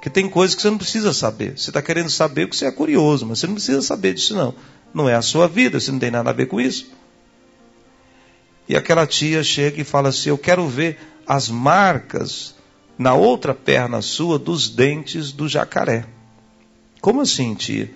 Que 0.00 0.08
tem 0.08 0.28
coisas 0.28 0.54
que 0.54 0.62
você 0.62 0.70
não 0.70 0.78
precisa 0.78 1.12
saber. 1.12 1.58
Você 1.58 1.70
está 1.70 1.82
querendo 1.82 2.10
saber 2.10 2.46
porque 2.46 2.56
você 2.56 2.66
é 2.66 2.72
curioso, 2.72 3.26
mas 3.26 3.38
você 3.38 3.46
não 3.46 3.54
precisa 3.54 3.82
saber 3.82 4.14
disso 4.14 4.34
não. 4.34 4.54
Não 4.94 5.08
é 5.08 5.14
a 5.14 5.22
sua 5.22 5.46
vida, 5.46 5.78
você 5.78 5.90
não 5.92 5.98
tem 5.98 6.10
nada 6.10 6.30
a 6.30 6.32
ver 6.32 6.46
com 6.46 6.60
isso. 6.60 6.90
E 8.68 8.76
aquela 8.76 9.06
tia 9.06 9.44
chega 9.44 9.80
e 9.80 9.84
fala 9.84 10.08
assim: 10.08 10.30
Eu 10.30 10.38
quero 10.38 10.66
ver 10.66 10.98
as 11.26 11.48
marcas 11.48 12.54
na 12.96 13.14
outra 13.14 13.52
perna 13.52 14.00
sua 14.00 14.38
dos 14.38 14.68
dentes 14.68 15.32
do 15.32 15.48
jacaré. 15.48 16.06
Como 17.00 17.20
assim, 17.20 17.54
tia? 17.54 17.90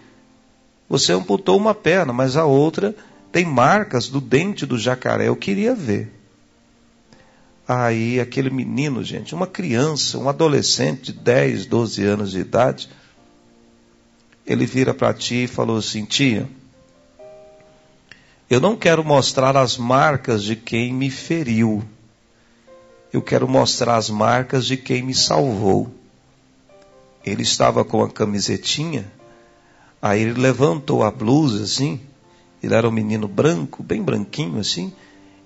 Você 0.90 1.12
amputou 1.12 1.56
uma 1.56 1.72
perna, 1.72 2.12
mas 2.12 2.36
a 2.36 2.44
outra 2.44 2.92
tem 3.30 3.44
marcas 3.44 4.08
do 4.08 4.20
dente 4.20 4.66
do 4.66 4.76
jacaré. 4.76 5.28
Eu 5.28 5.36
queria 5.36 5.72
ver. 5.72 6.12
Aí 7.66 8.18
aquele 8.18 8.50
menino, 8.50 9.04
gente, 9.04 9.32
uma 9.32 9.46
criança, 9.46 10.18
um 10.18 10.28
adolescente 10.28 11.12
de 11.12 11.20
10, 11.20 11.66
12 11.66 12.04
anos 12.04 12.32
de 12.32 12.40
idade, 12.40 12.90
ele 14.44 14.66
vira 14.66 14.92
para 14.92 15.14
ti 15.14 15.44
e 15.44 15.46
falou 15.46 15.76
assim: 15.76 16.04
Tia, 16.04 16.48
eu 18.50 18.60
não 18.60 18.74
quero 18.74 19.04
mostrar 19.04 19.56
as 19.56 19.78
marcas 19.78 20.42
de 20.42 20.56
quem 20.56 20.92
me 20.92 21.08
feriu. 21.08 21.84
Eu 23.12 23.22
quero 23.22 23.46
mostrar 23.46 23.94
as 23.94 24.10
marcas 24.10 24.66
de 24.66 24.76
quem 24.76 25.04
me 25.04 25.14
salvou. 25.14 25.88
Ele 27.24 27.42
estava 27.42 27.84
com 27.84 28.02
a 28.02 28.10
camisetinha, 28.10 29.08
aí 30.00 30.22
ele 30.22 30.40
levantou 30.40 31.02
a 31.02 31.10
blusa 31.10 31.64
assim, 31.64 32.00
ele 32.62 32.74
era 32.74 32.88
um 32.88 32.92
menino 32.92 33.28
branco, 33.28 33.82
bem 33.82 34.02
branquinho 34.02 34.58
assim, 34.58 34.92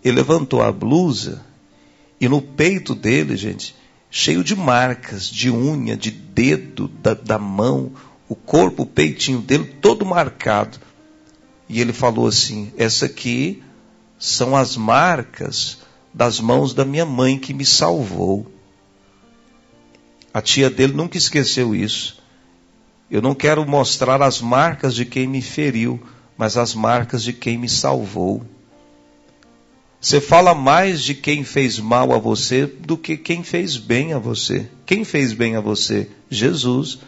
ele 0.02 0.16
levantou 0.16 0.62
a 0.62 0.70
blusa 0.70 1.42
e 2.20 2.28
no 2.28 2.40
peito 2.40 2.94
dele, 2.94 3.36
gente, 3.36 3.74
cheio 4.10 4.44
de 4.44 4.54
marcas, 4.56 5.28
de 5.28 5.50
unha, 5.50 5.96
de 5.96 6.10
dedo, 6.10 6.88
da, 6.88 7.14
da 7.14 7.38
mão, 7.38 7.92
o 8.28 8.34
corpo, 8.34 8.84
o 8.84 8.86
peitinho 8.86 9.40
dele 9.40 9.64
todo 9.80 10.06
marcado. 10.06 10.78
E 11.68 11.80
ele 11.80 11.92
falou 11.92 12.26
assim: 12.26 12.72
Essa 12.76 13.06
aqui 13.06 13.62
são 14.18 14.56
as 14.56 14.76
marcas 14.76 15.78
das 16.12 16.40
mãos 16.40 16.72
da 16.72 16.84
minha 16.84 17.04
mãe 17.04 17.38
que 17.38 17.52
me 17.52 17.66
salvou. 17.66 18.46
A 20.32 20.40
tia 20.40 20.70
dele 20.70 20.92
nunca 20.92 21.18
esqueceu 21.18 21.74
isso. 21.74 22.22
Eu 23.10 23.20
não 23.20 23.34
quero 23.34 23.66
mostrar 23.66 24.22
as 24.22 24.40
marcas 24.40 24.94
de 24.94 25.04
quem 25.04 25.26
me 25.26 25.42
feriu, 25.42 26.00
mas 26.36 26.56
as 26.56 26.74
marcas 26.74 27.22
de 27.22 27.32
quem 27.32 27.58
me 27.58 27.68
salvou. 27.68 28.42
Você 30.00 30.20
fala 30.20 30.54
mais 30.54 31.02
de 31.02 31.14
quem 31.14 31.44
fez 31.44 31.78
mal 31.78 32.12
a 32.12 32.18
você 32.18 32.66
do 32.66 32.96
que 32.96 33.16
quem 33.16 33.42
fez 33.42 33.76
bem 33.76 34.12
a 34.12 34.18
você. 34.18 34.68
Quem 34.84 35.02
fez 35.02 35.32
bem 35.32 35.56
a 35.56 35.60
você? 35.60 36.10
Jesus. 36.28 36.98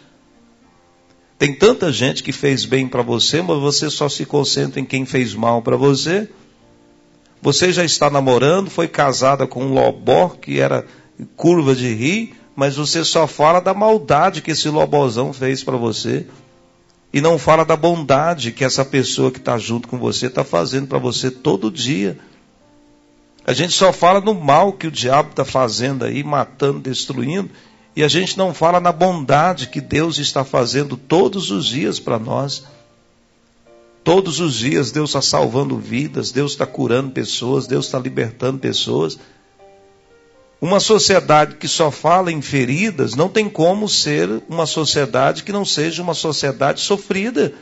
Tem 1.37 1.53
tanta 1.53 1.91
gente 1.91 2.23
que 2.23 2.31
fez 2.31 2.65
bem 2.65 2.87
para 2.87 3.03
você, 3.03 3.41
mas 3.41 3.59
você 3.59 3.89
só 3.91 4.09
se 4.09 4.25
concentra 4.25 4.79
em 4.79 4.85
quem 4.85 5.05
fez 5.05 5.35
mal 5.35 5.61
para 5.61 5.77
você. 5.77 6.27
Você 7.39 7.71
já 7.71 7.83
está 7.83 8.09
namorando, 8.09 8.71
foi 8.71 8.87
casada 8.87 9.45
com 9.45 9.63
um 9.63 9.73
lobó 9.73 10.29
que 10.29 10.59
era 10.59 10.83
curva 11.35 11.75
de 11.75 11.93
rir, 11.93 12.33
mas 12.57 12.75
você 12.75 13.05
só 13.05 13.27
fala 13.27 13.59
da 13.59 13.71
maldade 13.71 14.41
que 14.41 14.49
esse 14.49 14.67
lobozão 14.67 15.31
fez 15.31 15.63
para 15.63 15.77
você. 15.77 16.25
E 17.13 17.21
não 17.21 17.37
fala 17.37 17.63
da 17.63 17.75
bondade 17.75 18.51
que 18.51 18.65
essa 18.65 18.83
pessoa 18.83 19.29
que 19.29 19.37
está 19.37 19.59
junto 19.59 19.87
com 19.87 19.99
você 19.99 20.25
está 20.25 20.43
fazendo 20.43 20.87
para 20.87 20.97
você 20.97 21.29
todo 21.29 21.69
dia. 21.69 22.17
A 23.45 23.53
gente 23.53 23.73
só 23.73 23.93
fala 23.93 24.19
no 24.19 24.33
mal 24.33 24.73
que 24.73 24.87
o 24.87 24.91
diabo 24.91 25.29
está 25.29 25.45
fazendo 25.45 26.03
aí, 26.03 26.23
matando, 26.23 26.79
destruindo, 26.79 27.51
e 27.95 28.03
a 28.03 28.07
gente 28.07 28.35
não 28.39 28.55
fala 28.55 28.79
na 28.79 28.91
bondade 28.91 29.67
que 29.67 29.79
Deus 29.79 30.17
está 30.17 30.43
fazendo 30.43 30.97
todos 30.97 31.51
os 31.51 31.67
dias 31.67 31.99
para 31.99 32.17
nós. 32.17 32.63
Todos 34.03 34.39
os 34.39 34.55
dias 34.55 34.91
Deus 34.91 35.11
está 35.11 35.21
salvando 35.21 35.77
vidas, 35.77 36.31
Deus 36.31 36.53
está 36.53 36.65
curando 36.65 37.11
pessoas, 37.11 37.67
Deus 37.67 37.85
está 37.85 37.99
libertando 37.99 38.57
pessoas. 38.57 39.19
Uma 40.59 40.79
sociedade 40.79 41.55
que 41.55 41.67
só 41.67 41.91
fala 41.91 42.31
em 42.31 42.41
feridas 42.41 43.13
não 43.13 43.29
tem 43.29 43.47
como 43.47 43.87
ser 43.87 44.41
uma 44.49 44.65
sociedade 44.65 45.43
que 45.43 45.51
não 45.51 45.63
seja 45.63 46.01
uma 46.01 46.15
sociedade 46.15 46.81
sofrida. 46.81 47.53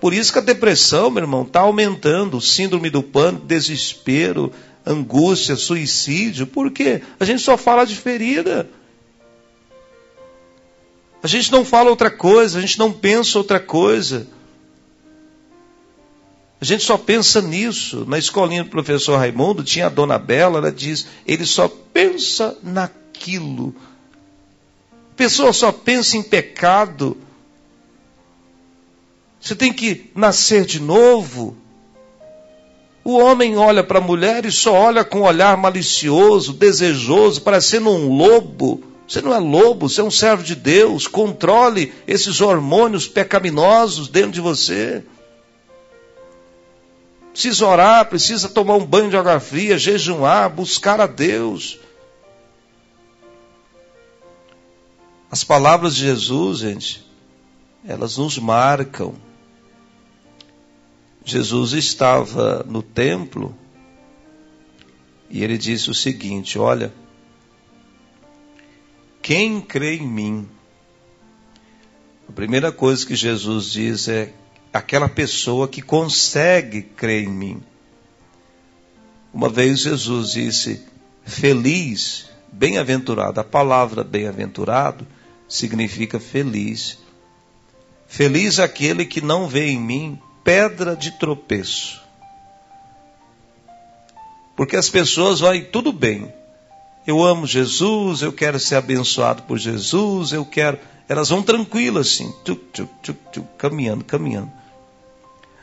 Por 0.00 0.14
isso 0.14 0.32
que 0.32 0.38
a 0.38 0.42
depressão, 0.42 1.10
meu 1.10 1.24
irmão, 1.24 1.42
está 1.42 1.60
aumentando, 1.60 2.40
síndrome 2.40 2.88
do 2.88 3.02
pânico, 3.02 3.46
desespero, 3.46 4.52
angústia, 4.86 5.56
suicídio, 5.56 6.46
porque 6.46 7.02
a 7.18 7.24
gente 7.24 7.42
só 7.42 7.56
fala 7.56 7.84
de 7.84 7.96
ferida. 7.96 8.68
A 11.20 11.26
gente 11.26 11.50
não 11.50 11.64
fala 11.64 11.90
outra 11.90 12.10
coisa, 12.10 12.58
a 12.58 12.60
gente 12.60 12.78
não 12.78 12.92
pensa 12.92 13.38
outra 13.38 13.58
coisa. 13.58 14.26
A 16.64 16.66
gente 16.66 16.82
só 16.82 16.96
pensa 16.96 17.42
nisso. 17.42 18.06
Na 18.08 18.16
escolinha 18.16 18.64
do 18.64 18.70
professor 18.70 19.18
Raimundo, 19.18 19.62
tinha 19.62 19.84
a 19.84 19.90
dona 19.90 20.18
Bela, 20.18 20.60
ela 20.60 20.72
diz: 20.72 21.06
ele 21.26 21.44
só 21.44 21.68
pensa 21.68 22.56
naquilo. 22.62 23.76
A 25.12 25.14
pessoa 25.14 25.52
só 25.52 25.70
pensa 25.70 26.16
em 26.16 26.22
pecado. 26.22 27.18
Você 29.38 29.54
tem 29.54 29.74
que 29.74 30.10
nascer 30.14 30.64
de 30.64 30.80
novo. 30.80 31.54
O 33.04 33.18
homem 33.18 33.58
olha 33.58 33.84
para 33.84 33.98
a 33.98 34.02
mulher 34.02 34.46
e 34.46 34.50
só 34.50 34.72
olha 34.72 35.04
com 35.04 35.18
um 35.18 35.24
olhar 35.24 35.58
malicioso, 35.58 36.54
desejoso, 36.54 37.42
parecendo 37.42 37.90
um 37.90 38.16
lobo. 38.16 38.82
Você 39.06 39.20
não 39.20 39.34
é 39.34 39.38
lobo, 39.38 39.86
você 39.86 40.00
é 40.00 40.04
um 40.04 40.10
servo 40.10 40.42
de 40.42 40.54
Deus. 40.54 41.06
Controle 41.06 41.92
esses 42.08 42.40
hormônios 42.40 43.06
pecaminosos 43.06 44.08
dentro 44.08 44.30
de 44.30 44.40
você. 44.40 45.04
Precisa 47.34 47.66
orar, 47.66 48.08
precisa 48.08 48.48
tomar 48.48 48.76
um 48.76 48.86
banho 48.86 49.10
de 49.10 49.16
água 49.16 49.40
fria, 49.40 49.76
jejuar, 49.76 50.48
buscar 50.48 51.00
a 51.00 51.06
Deus. 51.08 51.80
As 55.28 55.42
palavras 55.42 55.96
de 55.96 56.02
Jesus, 56.02 56.60
gente, 56.60 57.04
elas 57.84 58.18
nos 58.18 58.38
marcam. 58.38 59.16
Jesus 61.24 61.72
estava 61.72 62.62
no 62.68 62.84
templo 62.84 63.52
e 65.28 65.42
ele 65.42 65.58
disse 65.58 65.90
o 65.90 65.94
seguinte: 65.94 66.56
Olha, 66.56 66.94
quem 69.20 69.60
crê 69.60 69.96
em 69.96 70.06
mim? 70.06 70.48
A 72.28 72.32
primeira 72.32 72.70
coisa 72.70 73.04
que 73.04 73.16
Jesus 73.16 73.72
diz 73.72 74.06
é 74.06 74.32
aquela 74.74 75.08
pessoa 75.08 75.68
que 75.68 75.80
consegue 75.80 76.82
crer 76.82 77.22
em 77.22 77.28
mim. 77.28 77.62
Uma 79.32 79.48
vez 79.48 79.80
Jesus 79.80 80.32
disse: 80.32 80.82
Feliz, 81.24 82.28
bem-aventurado. 82.52 83.40
A 83.40 83.44
palavra 83.44 84.02
bem-aventurado 84.02 85.06
significa 85.48 86.18
feliz. 86.18 86.98
Feliz 88.08 88.58
aquele 88.58 89.06
que 89.06 89.20
não 89.20 89.46
vê 89.46 89.68
em 89.68 89.78
mim 89.78 90.18
pedra 90.42 90.96
de 90.96 91.12
tropeço. 91.12 92.02
Porque 94.56 94.76
as 94.76 94.88
pessoas 94.88 95.40
vão, 95.40 95.60
tudo 95.62 95.92
bem. 95.92 96.32
Eu 97.06 97.22
amo 97.22 97.46
Jesus, 97.46 98.22
eu 98.22 98.32
quero 98.32 98.58
ser 98.58 98.76
abençoado 98.76 99.42
por 99.42 99.58
Jesus, 99.58 100.32
eu 100.32 100.44
quero. 100.44 100.78
Elas 101.08 101.28
vão 101.28 101.42
tranquilas 101.42 102.08
assim, 102.08 102.32
tuc, 102.44 102.60
tuc, 102.72 103.14
tuc, 103.32 103.46
caminhando, 103.58 104.04
caminhando. 104.04 104.50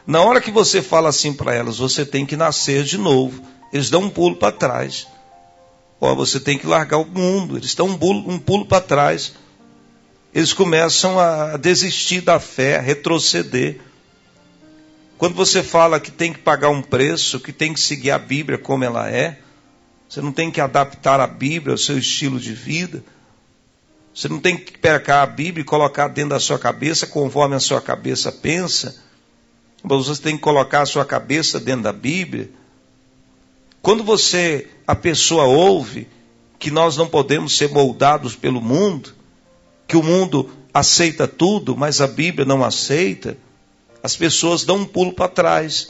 Na 0.05 0.21
hora 0.21 0.41
que 0.41 0.51
você 0.51 0.81
fala 0.81 1.09
assim 1.09 1.33
para 1.33 1.53
elas, 1.53 1.77
você 1.77 2.05
tem 2.05 2.25
que 2.25 2.35
nascer 2.35 2.83
de 2.83 2.97
novo. 2.97 3.43
Eles 3.71 3.89
dão 3.89 4.03
um 4.03 4.09
pulo 4.09 4.35
para 4.35 4.51
trás. 4.51 5.07
Ó, 5.99 6.15
você 6.15 6.39
tem 6.39 6.57
que 6.57 6.65
largar 6.65 6.97
o 6.97 7.05
mundo. 7.05 7.57
Eles 7.57 7.67
estão 7.67 7.87
um 7.87 7.97
pulo, 7.97 8.29
um 8.29 8.39
pulo 8.39 8.65
para 8.65 8.81
trás. 8.81 9.33
Eles 10.33 10.53
começam 10.53 11.19
a 11.19 11.57
desistir 11.57 12.21
da 12.21 12.39
fé, 12.39 12.77
a 12.77 12.81
retroceder. 12.81 13.79
Quando 15.17 15.35
você 15.35 15.61
fala 15.61 15.99
que 15.99 16.09
tem 16.09 16.33
que 16.33 16.39
pagar 16.39 16.69
um 16.69 16.81
preço, 16.81 17.39
que 17.39 17.53
tem 17.53 17.73
que 17.73 17.79
seguir 17.79 18.11
a 18.11 18.17
Bíblia 18.17 18.57
como 18.57 18.83
ela 18.83 19.09
é, 19.09 19.37
você 20.09 20.19
não 20.19 20.31
tem 20.31 20.49
que 20.49 20.59
adaptar 20.59 21.19
a 21.19 21.27
Bíblia 21.27 21.73
ao 21.73 21.77
seu 21.77 21.97
estilo 21.97 22.39
de 22.39 22.53
vida. 22.53 23.03
Você 24.13 24.27
não 24.27 24.39
tem 24.39 24.57
que 24.57 24.77
pegar 24.77 25.21
a 25.21 25.25
Bíblia 25.25 25.61
e 25.61 25.65
colocar 25.65 26.07
dentro 26.07 26.31
da 26.31 26.39
sua 26.39 26.57
cabeça 26.57 27.07
conforme 27.07 27.55
a 27.55 27.59
sua 27.59 27.79
cabeça 27.79 28.31
pensa. 28.31 28.99
Mas 29.83 30.07
você 30.07 30.21
tem 30.21 30.35
que 30.35 30.43
colocar 30.43 30.81
a 30.81 30.85
sua 30.85 31.05
cabeça 31.05 31.59
dentro 31.59 31.83
da 31.83 31.93
Bíblia. 31.93 32.49
Quando 33.81 34.03
você, 34.03 34.67
a 34.85 34.95
pessoa 34.95 35.45
ouve 35.45 36.07
que 36.59 36.69
nós 36.69 36.95
não 36.95 37.07
podemos 37.07 37.57
ser 37.57 37.69
moldados 37.69 38.35
pelo 38.35 38.61
mundo, 38.61 39.13
que 39.87 39.97
o 39.97 40.03
mundo 40.03 40.49
aceita 40.73 41.27
tudo, 41.27 41.75
mas 41.75 41.99
a 41.99 42.07
Bíblia 42.07 42.45
não 42.45 42.63
aceita, 42.63 43.37
as 44.03 44.15
pessoas 44.15 44.63
dão 44.63 44.77
um 44.77 44.85
pulo 44.85 45.13
para 45.13 45.27
trás, 45.27 45.89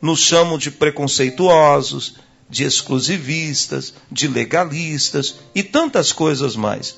nos 0.00 0.20
chamam 0.20 0.56
de 0.56 0.70
preconceituosos, 0.70 2.14
de 2.48 2.64
exclusivistas, 2.64 3.92
de 4.10 4.26
legalistas 4.26 5.36
e 5.54 5.62
tantas 5.62 6.12
coisas 6.12 6.56
mais. 6.56 6.96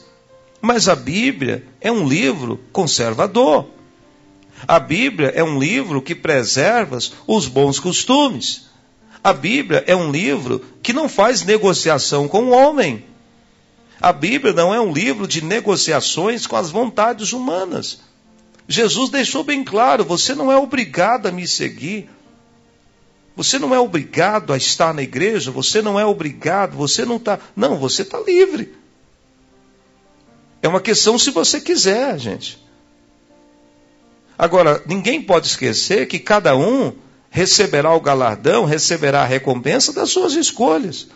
Mas 0.61 0.89
a 0.89 0.95
Bíblia 0.95 1.65
é 1.81 1.91
um 1.91 2.07
livro 2.07 2.61
conservador. 2.73 3.67
A 4.67 4.79
Bíblia 4.79 5.33
é 5.35 5.43
um 5.43 5.59
livro 5.59 6.03
que 6.03 6.15
preserva 6.15 6.99
os 7.27 7.47
bons 7.47 7.79
costumes. 7.79 8.69
A 9.23 9.33
Bíblia 9.33 9.85
é 9.87 9.95
um 9.95 10.11
livro 10.11 10.65
que 10.83 10.93
não 10.93 11.09
faz 11.09 11.45
negociação 11.45 12.27
com 12.27 12.45
o 12.45 12.51
homem. 12.51 13.05
A 14.01 14.13
Bíblia 14.13 14.53
não 14.53 14.75
é 14.75 14.81
um 14.81 14.93
livro 14.93 15.27
de 15.27 15.45
negociações 15.45 16.47
com 16.47 16.57
as 16.57 16.71
vontades 16.71 17.33
humanas. 17.33 18.01
Jesus 18.67 19.11
deixou 19.11 19.45
bem 19.45 19.63
claro: 19.63 20.05
você 20.05 20.35
não 20.35 20.51
é 20.51 20.57
obrigado 20.57 21.27
a 21.27 21.33
me 21.33 21.47
seguir. 21.47 22.09
Você 23.37 23.59
não 23.59 23.75
é 23.75 23.79
obrigado 23.79 24.53
a 24.53 24.57
estar 24.57 24.93
na 24.93 25.03
igreja, 25.03 25.51
você 25.51 25.81
não 25.81 25.99
é 25.99 26.05
obrigado, 26.05 26.77
você 26.77 27.05
não 27.05 27.17
está. 27.17 27.39
Não, 27.55 27.77
você 27.77 28.03
está 28.03 28.19
livre. 28.21 28.75
É 30.63 30.69
uma 30.69 30.81
questão 30.81 31.19
se 31.19 31.31
você 31.31 31.61
quiser, 31.61 32.19
gente. 32.19 32.63
Agora, 34.41 34.83
ninguém 34.87 35.21
pode 35.21 35.49
esquecer 35.49 36.07
que 36.07 36.19
cada 36.19 36.57
um 36.57 36.95
receberá 37.29 37.93
o 37.95 38.01
galardão, 38.01 38.65
receberá 38.65 39.21
a 39.21 39.27
recompensa 39.27 39.93
das 39.93 40.09
suas 40.09 40.33
escolhas. 40.33 41.09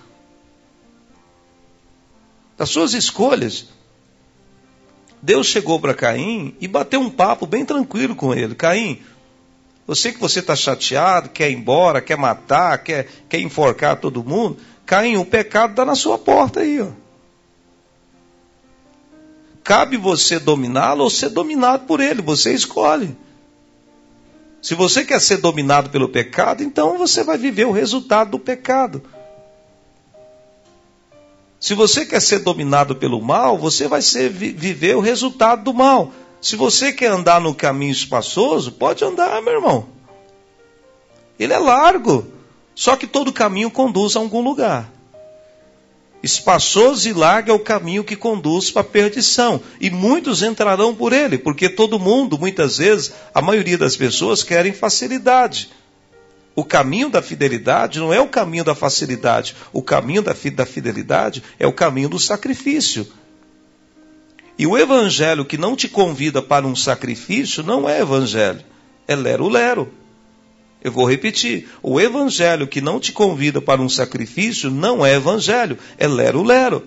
Das 2.54 2.68
suas 2.68 2.92
escolhas. 2.92 3.68
Deus 5.22 5.46
chegou 5.46 5.80
para 5.80 5.94
Caim 5.94 6.54
e 6.60 6.68
bateu 6.68 7.00
um 7.00 7.08
papo 7.08 7.46
bem 7.46 7.64
tranquilo 7.64 8.14
com 8.14 8.34
ele. 8.34 8.54
Caim, 8.54 9.00
eu 9.88 9.94
sei 9.94 10.12
que 10.12 10.20
você 10.20 10.40
está 10.40 10.54
chateado, 10.54 11.30
quer 11.30 11.50
ir 11.50 11.54
embora, 11.54 12.02
quer 12.02 12.18
matar, 12.18 12.76
quer, 12.84 13.08
quer 13.26 13.40
enforcar 13.40 13.96
todo 13.96 14.22
mundo. 14.22 14.58
Caim, 14.84 15.16
o 15.16 15.24
pecado 15.24 15.70
está 15.70 15.86
na 15.86 15.94
sua 15.94 16.18
porta 16.18 16.60
aí. 16.60 16.78
Ó. 16.78 16.88
Cabe 19.64 19.96
você 19.96 20.38
dominá-lo 20.38 21.04
ou 21.04 21.10
ser 21.10 21.30
dominado 21.30 21.86
por 21.86 21.98
ele, 21.98 22.20
você 22.20 22.52
escolhe. 22.52 23.16
Se 24.60 24.74
você 24.74 25.04
quer 25.04 25.20
ser 25.20 25.38
dominado 25.38 25.88
pelo 25.88 26.08
pecado, 26.08 26.62
então 26.62 26.98
você 26.98 27.24
vai 27.24 27.38
viver 27.38 27.66
o 27.66 27.72
resultado 27.72 28.32
do 28.32 28.38
pecado. 28.38 29.02
Se 31.58 31.72
você 31.72 32.04
quer 32.04 32.20
ser 32.20 32.40
dominado 32.40 32.94
pelo 32.94 33.22
mal, 33.22 33.56
você 33.56 33.88
vai 33.88 34.02
ser, 34.02 34.28
viver 34.28 34.96
o 34.96 35.00
resultado 35.00 35.64
do 35.64 35.72
mal. 35.72 36.12
Se 36.42 36.56
você 36.56 36.92
quer 36.92 37.10
andar 37.10 37.40
no 37.40 37.54
caminho 37.54 37.92
espaçoso, 37.92 38.72
pode 38.72 39.02
andar, 39.02 39.40
meu 39.40 39.54
irmão. 39.54 39.88
Ele 41.38 41.54
é 41.54 41.58
largo, 41.58 42.26
só 42.74 42.96
que 42.96 43.06
todo 43.06 43.32
caminho 43.32 43.70
conduz 43.70 44.14
a 44.14 44.18
algum 44.18 44.42
lugar. 44.42 44.92
Espaçoso 46.24 47.06
e 47.06 47.12
largo 47.12 47.50
é 47.50 47.52
o 47.52 47.58
caminho 47.58 48.02
que 48.02 48.16
conduz 48.16 48.70
para 48.70 48.80
a 48.80 48.84
perdição. 48.84 49.60
E 49.78 49.90
muitos 49.90 50.42
entrarão 50.42 50.94
por 50.94 51.12
ele, 51.12 51.36
porque 51.36 51.68
todo 51.68 51.98
mundo, 51.98 52.38
muitas 52.38 52.78
vezes, 52.78 53.12
a 53.34 53.42
maioria 53.42 53.76
das 53.76 53.94
pessoas 53.94 54.42
querem 54.42 54.72
facilidade. 54.72 55.70
O 56.56 56.64
caminho 56.64 57.10
da 57.10 57.20
fidelidade 57.20 57.98
não 57.98 58.10
é 58.10 58.22
o 58.22 58.26
caminho 58.26 58.64
da 58.64 58.74
facilidade. 58.74 59.54
O 59.70 59.82
caminho 59.82 60.22
da 60.22 60.34
fidelidade 60.34 61.42
é 61.58 61.66
o 61.66 61.74
caminho 61.74 62.08
do 62.08 62.18
sacrifício. 62.18 63.06
E 64.58 64.66
o 64.66 64.78
evangelho 64.78 65.44
que 65.44 65.58
não 65.58 65.76
te 65.76 65.90
convida 65.90 66.40
para 66.40 66.66
um 66.66 66.74
sacrifício 66.74 67.62
não 67.62 67.86
é 67.86 68.00
evangelho, 68.00 68.64
é 69.06 69.14
lero-lero. 69.14 69.92
Eu 70.84 70.92
vou 70.92 71.08
repetir: 71.08 71.66
o 71.82 71.98
evangelho 71.98 72.68
que 72.68 72.82
não 72.82 73.00
te 73.00 73.10
convida 73.10 73.62
para 73.62 73.80
um 73.80 73.88
sacrifício 73.88 74.70
não 74.70 75.04
é 75.04 75.14
evangelho, 75.14 75.78
é 75.96 76.06
lero-lero. 76.06 76.84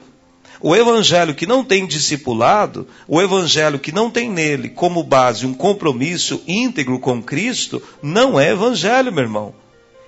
O 0.62 0.76
evangelho 0.76 1.34
que 1.34 1.48
não 1.48 1.64
tem 1.64 1.86
discipulado, 1.86 2.88
o 3.08 3.22
evangelho 3.22 3.80
que 3.80 3.92
não 3.92 4.10
tem 4.10 4.30
nele 4.30 4.70
como 4.70 5.04
base 5.04 5.46
um 5.46 5.54
compromisso 5.54 6.42
íntegro 6.48 7.00
com 7.00 7.22
Cristo, 7.22 7.82
não 8.02 8.40
é 8.40 8.52
evangelho, 8.52 9.12
meu 9.12 9.24
irmão. 9.24 9.56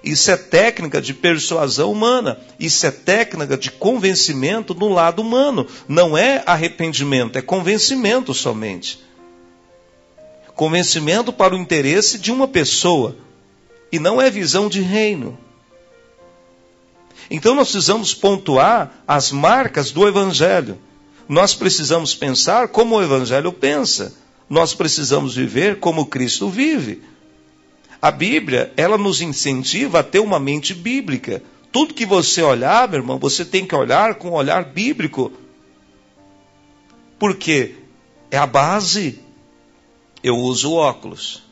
Isso 0.04 0.32
é 0.32 0.38
técnica 0.38 1.02
de 1.02 1.14
persuasão 1.14 1.92
humana. 1.92 2.40
Isso 2.60 2.86
é 2.86 2.92
técnica 2.92 3.58
de 3.58 3.70
convencimento 3.72 4.74
no 4.74 4.90
lado 4.90 5.22
humano. 5.22 5.68
Não 5.88 6.18
é 6.18 6.42
arrependimento, 6.46 7.38
é 7.38 7.42
convencimento 7.42 8.34
somente. 8.34 9.00
Convencimento 10.56 11.34
para 11.34 11.54
o 11.54 11.58
interesse 11.58 12.18
de 12.18 12.32
uma 12.32 12.48
pessoa. 12.48 13.18
E 13.92 14.00
não 14.00 14.22
é 14.22 14.30
visão 14.30 14.70
de 14.70 14.82
reino. 14.82 15.38
Então 17.30 17.54
nós 17.54 17.72
precisamos 17.72 18.14
pontuar 18.14 18.92
as 19.08 19.32
marcas 19.32 19.92
do 19.92 20.08
Evangelho. 20.08 20.80
Nós 21.28 21.54
precisamos 21.54 22.16
pensar 22.16 22.70
como 22.70 22.96
o 22.96 23.04
Evangelho 23.04 23.52
pensa. 23.52 24.16
Nós 24.50 24.74
precisamos 24.74 25.36
viver 25.36 25.80
como 25.80 26.08
Cristo 26.08 26.50
vive. 26.50 27.04
A 28.02 28.10
Bíblia, 28.10 28.74
ela 28.76 28.98
nos 28.98 29.22
incentiva 29.22 30.00
a 30.00 30.04
ter 30.04 30.20
uma 30.20 30.40
mente 30.40 30.74
bíblica. 30.74 31.44
Tudo 31.72 31.94
que 31.94 32.06
você 32.06 32.42
olhar, 32.42 32.88
meu 32.88 33.00
irmão, 33.00 33.20
você 33.20 33.46
tem 33.46 33.66
que 33.66 33.76
olhar 33.76 34.16
com 34.16 34.30
um 34.30 34.34
olhar 34.34 34.66
bíblico. 34.66 35.32
Porque 37.20 37.76
é 38.32 38.38
a 38.38 38.48
base. 38.48 39.20
Eu 40.24 40.36
uso 40.38 40.74
óculos. 40.74 41.44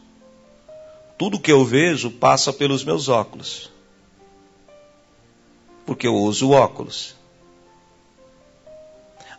Tudo 1.17 1.39
que 1.39 1.51
eu 1.51 1.65
vejo 1.65 2.11
passa 2.11 2.53
pelos 2.53 2.83
meus 2.83 3.07
óculos 3.07 3.71
porque 5.87 6.05
eu 6.05 6.13
uso 6.13 6.51
óculos. 6.51 7.15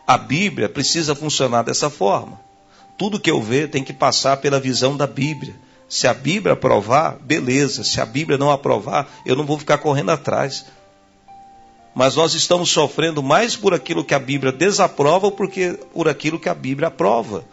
A 0.05 0.17
Bíblia 0.17 0.67
precisa 0.67 1.13
funcionar 1.13 1.61
dessa 1.61 1.91
forma. 1.91 2.41
Tudo 2.97 3.19
que 3.19 3.29
eu 3.29 3.39
ver 3.39 3.69
tem 3.69 3.83
que 3.83 3.93
passar 3.93 4.37
pela 4.37 4.59
visão 4.59 4.97
da 4.97 5.05
Bíblia. 5.05 5.55
Se 5.87 6.07
a 6.07 6.13
Bíblia 6.13 6.53
aprovar, 6.53 7.17
beleza. 7.21 7.83
Se 7.83 8.01
a 8.01 8.05
Bíblia 8.05 8.37
não 8.37 8.49
aprovar, 8.49 9.07
eu 9.23 9.35
não 9.35 9.45
vou 9.45 9.59
ficar 9.59 9.77
correndo 9.77 10.09
atrás. 10.09 10.65
Mas 11.93 12.15
nós 12.15 12.33
estamos 12.33 12.71
sofrendo 12.71 13.21
mais 13.21 13.55
por 13.55 13.73
aquilo 13.75 14.03
que 14.03 14.15
a 14.15 14.19
Bíblia 14.19 14.51
desaprova 14.51 15.29
porque 15.29 15.79
por 15.93 16.09
aquilo 16.09 16.39
que 16.39 16.49
a 16.49 16.55
Bíblia 16.55 16.87
aprova. 16.87 17.45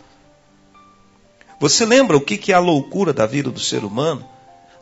Você 1.58 1.86
lembra 1.86 2.16
o 2.16 2.20
que 2.20 2.52
é 2.52 2.54
a 2.54 2.60
loucura 2.60 3.12
da 3.12 3.26
vida 3.26 3.50
do 3.50 3.60
ser 3.60 3.84
humano? 3.84 4.26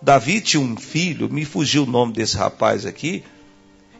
Davi 0.02 0.40
tinha 0.40 0.60
um 0.60 0.76
filho, 0.76 1.32
me 1.32 1.44
fugiu 1.44 1.84
o 1.84 1.90
nome 1.90 2.12
desse 2.12 2.36
rapaz 2.36 2.84
aqui, 2.84 3.24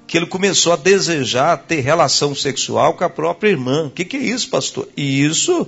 que 0.07 0.19
ele 0.19 0.27
começou 0.27 0.73
a 0.73 0.77
desejar 0.77 1.57
ter 1.57 1.81
relação 1.81 2.35
sexual 2.35 2.95
com 2.95 3.05
a 3.05 3.11
própria 3.11 3.51
irmã. 3.51 3.87
O 3.87 3.91
que, 3.91 4.05
que 4.05 4.17
é 4.17 4.21
isso, 4.21 4.51
pastor? 4.51 4.89
Isso. 4.97 5.67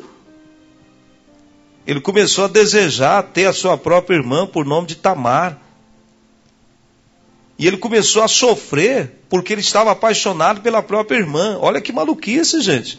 Ele 1.87 2.01
começou 2.01 2.45
a 2.45 2.49
desejar 2.49 3.23
ter 3.23 3.47
a 3.47 3.53
sua 3.53 3.79
própria 3.79 4.17
irmã 4.17 4.47
por 4.47 4.67
nome 4.67 4.89
de 4.89 4.97
Tamar. 4.97 5.59
E 7.59 7.67
ele 7.67 7.79
começou 7.79 8.23
a 8.23 8.29
sofrer 8.29 9.21
porque 9.31 9.55
ele 9.55 9.63
estava 9.63 9.91
apaixonado 9.91 10.61
pela 10.61 10.83
própria 10.83 11.17
irmã. 11.17 11.57
Olha 11.61 11.81
que 11.81 11.93
maluquice, 11.93 12.61
gente. 12.61 12.99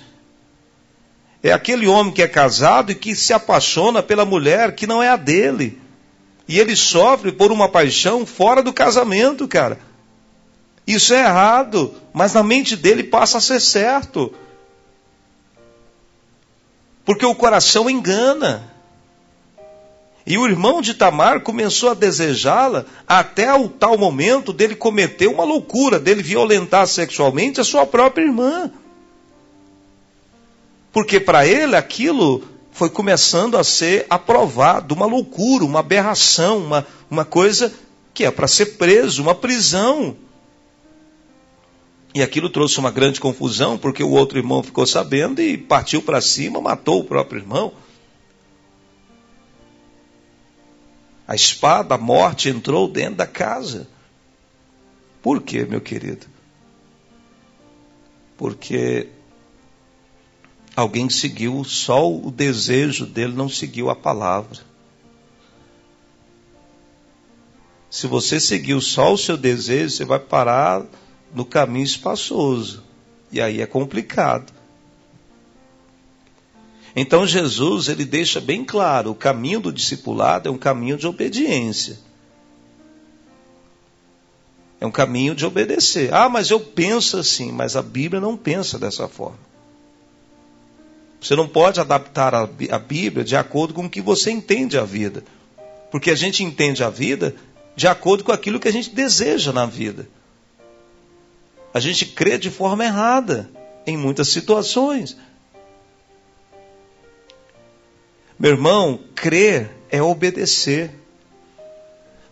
É 1.44 1.52
aquele 1.52 1.88
homem 1.88 2.14
que 2.14 2.22
é 2.22 2.28
casado 2.28 2.92
e 2.92 2.96
que 2.96 3.16
se 3.16 3.34
apaixona 3.34 4.02
pela 4.02 4.26
mulher 4.26 4.76
que 4.76 4.88
não 4.88 5.02
é 5.02 5.10
a 5.10 5.16
dele. 5.16 5.80
E 6.48 6.60
ele 6.60 6.76
sofre 6.76 7.32
por 7.32 7.52
uma 7.52 7.70
paixão 7.70 8.26
fora 8.26 8.64
do 8.64 8.74
casamento, 8.74 9.48
cara. 9.48 9.80
Isso 10.86 11.14
é 11.14 11.20
errado, 11.20 11.94
mas 12.14 12.34
na 12.34 12.42
mente 12.42 12.76
dele 12.76 13.04
passa 13.04 13.38
a 13.38 13.42
ser 13.42 13.60
certo. 13.60 14.34
Porque 17.04 17.26
o 17.26 17.36
coração 17.36 17.90
engana. 17.90 18.72
E 20.26 20.38
o 20.38 20.46
irmão 20.46 20.82
de 20.82 20.94
Tamar 20.94 21.42
começou 21.42 21.90
a 21.90 21.94
desejá-la 21.94 22.86
até 23.08 23.54
o 23.54 23.70
tal 23.70 23.98
momento 23.98 24.52
dele 24.52 24.76
cometer 24.76 25.28
uma 25.28 25.44
loucura, 25.44 26.00
dele 26.00 26.22
violentar 26.22 26.86
sexualmente 26.88 27.62
a 27.62 27.64
sua 27.64 27.86
própria 27.86 28.24
irmã. 28.24 28.72
Porque 30.98 31.20
para 31.20 31.46
ele 31.46 31.76
aquilo 31.76 32.44
foi 32.72 32.90
começando 32.90 33.56
a 33.56 33.64
ser 33.64 34.08
aprovado, 34.10 34.96
uma 34.96 35.06
loucura, 35.06 35.64
uma 35.64 35.82
aberração, 35.82 36.58
uma, 36.58 36.88
uma 37.08 37.24
coisa 37.24 37.72
que 38.16 38.26
é 38.26 38.32
para 38.32 38.48
ser 38.48 38.78
preso, 38.78 39.22
uma 39.22 39.36
prisão. 39.36 40.18
E 42.16 42.24
aquilo 42.24 42.50
trouxe 42.50 42.80
uma 42.80 42.90
grande 42.90 43.20
confusão, 43.20 43.78
porque 43.78 44.02
o 44.02 44.10
outro 44.10 44.40
irmão 44.40 44.64
ficou 44.64 44.88
sabendo 44.88 45.40
e 45.40 45.56
partiu 45.56 46.02
para 46.02 46.20
cima, 46.20 46.60
matou 46.60 47.02
o 47.02 47.04
próprio 47.04 47.42
irmão. 47.42 47.74
A 51.28 51.36
espada, 51.36 51.94
a 51.94 52.00
morte 52.00 52.50
entrou 52.50 52.88
dentro 52.88 53.18
da 53.18 53.28
casa. 53.28 53.88
Por 55.22 55.44
quê, 55.44 55.64
meu 55.64 55.80
querido? 55.80 56.26
Porque 58.36 59.10
alguém 60.78 61.10
seguiu 61.10 61.64
só 61.64 62.08
o 62.08 62.30
desejo 62.30 63.08
dele, 63.08 63.34
não 63.34 63.50
seguiu 63.50 63.90
a 63.90 63.96
palavra. 63.96 64.60
Se 67.90 68.06
você 68.06 68.40
seguiu 68.40 68.80
só 68.80 69.12
o 69.12 69.18
seu 69.18 69.36
desejo, 69.36 69.96
você 69.96 70.06
vai 70.06 70.20
parar 70.20 70.86
no 71.34 71.44
caminho 71.44 71.84
espaçoso. 71.84 72.84
E 73.32 73.42
aí 73.42 73.60
é 73.60 73.66
complicado. 73.66 74.54
Então 76.96 77.26
Jesus, 77.26 77.88
ele 77.88 78.06
deixa 78.06 78.40
bem 78.40 78.64
claro, 78.64 79.12
o 79.12 79.16
caminho 79.16 79.60
do 79.60 79.74
discipulado 79.74 80.48
é 80.48 80.52
um 80.52 80.58
caminho 80.60 80.96
de 80.96 81.08
obediência. 81.08 81.98
É 84.80 84.86
um 84.86 84.92
caminho 84.92 85.34
de 85.34 85.44
obedecer. 85.44 86.14
Ah, 86.14 86.30
mas 86.30 86.52
eu 86.52 86.60
penso 86.60 87.18
assim, 87.18 87.52
mas 87.52 87.76
a 87.76 87.82
Bíblia 87.82 88.22
não 88.22 88.38
pensa 88.38 88.78
dessa 88.78 89.08
forma. 89.08 89.47
Você 91.20 91.36
não 91.36 91.48
pode 91.48 91.80
adaptar 91.80 92.34
a, 92.36 92.46
Bíblia 92.46 93.24
de 93.24 93.36
acordo 93.36 93.74
com 93.74 93.86
o 93.86 93.90
que 93.90 94.02
você 94.02 94.32
entende 94.32 94.78
a 94.78 94.84
vida. 94.84 95.24
Porque 95.92 96.12
a 96.12 96.16
gente 96.16 96.44
entende 96.44 96.84
a 96.84 96.90
vida 96.90 97.36
de 97.76 97.88
acordo 97.88 98.24
com 98.24 98.32
aquilo 98.32 98.60
que 98.60 98.68
a 98.68 98.72
gente 98.72 98.90
deseja 98.90 99.52
na 99.52 99.66
vida. 99.66 100.08
A 101.74 101.80
gente 101.80 102.06
crê 102.06 102.38
de 102.38 102.50
forma 102.50 102.86
errada 102.86 103.50
em 103.86 103.98
muitas 103.98 104.30
situações. 104.30 105.18
Meu 108.40 108.52
irmão, 108.52 109.00
crer 109.16 109.72
é 109.90 110.02
obedecer. 110.02 110.92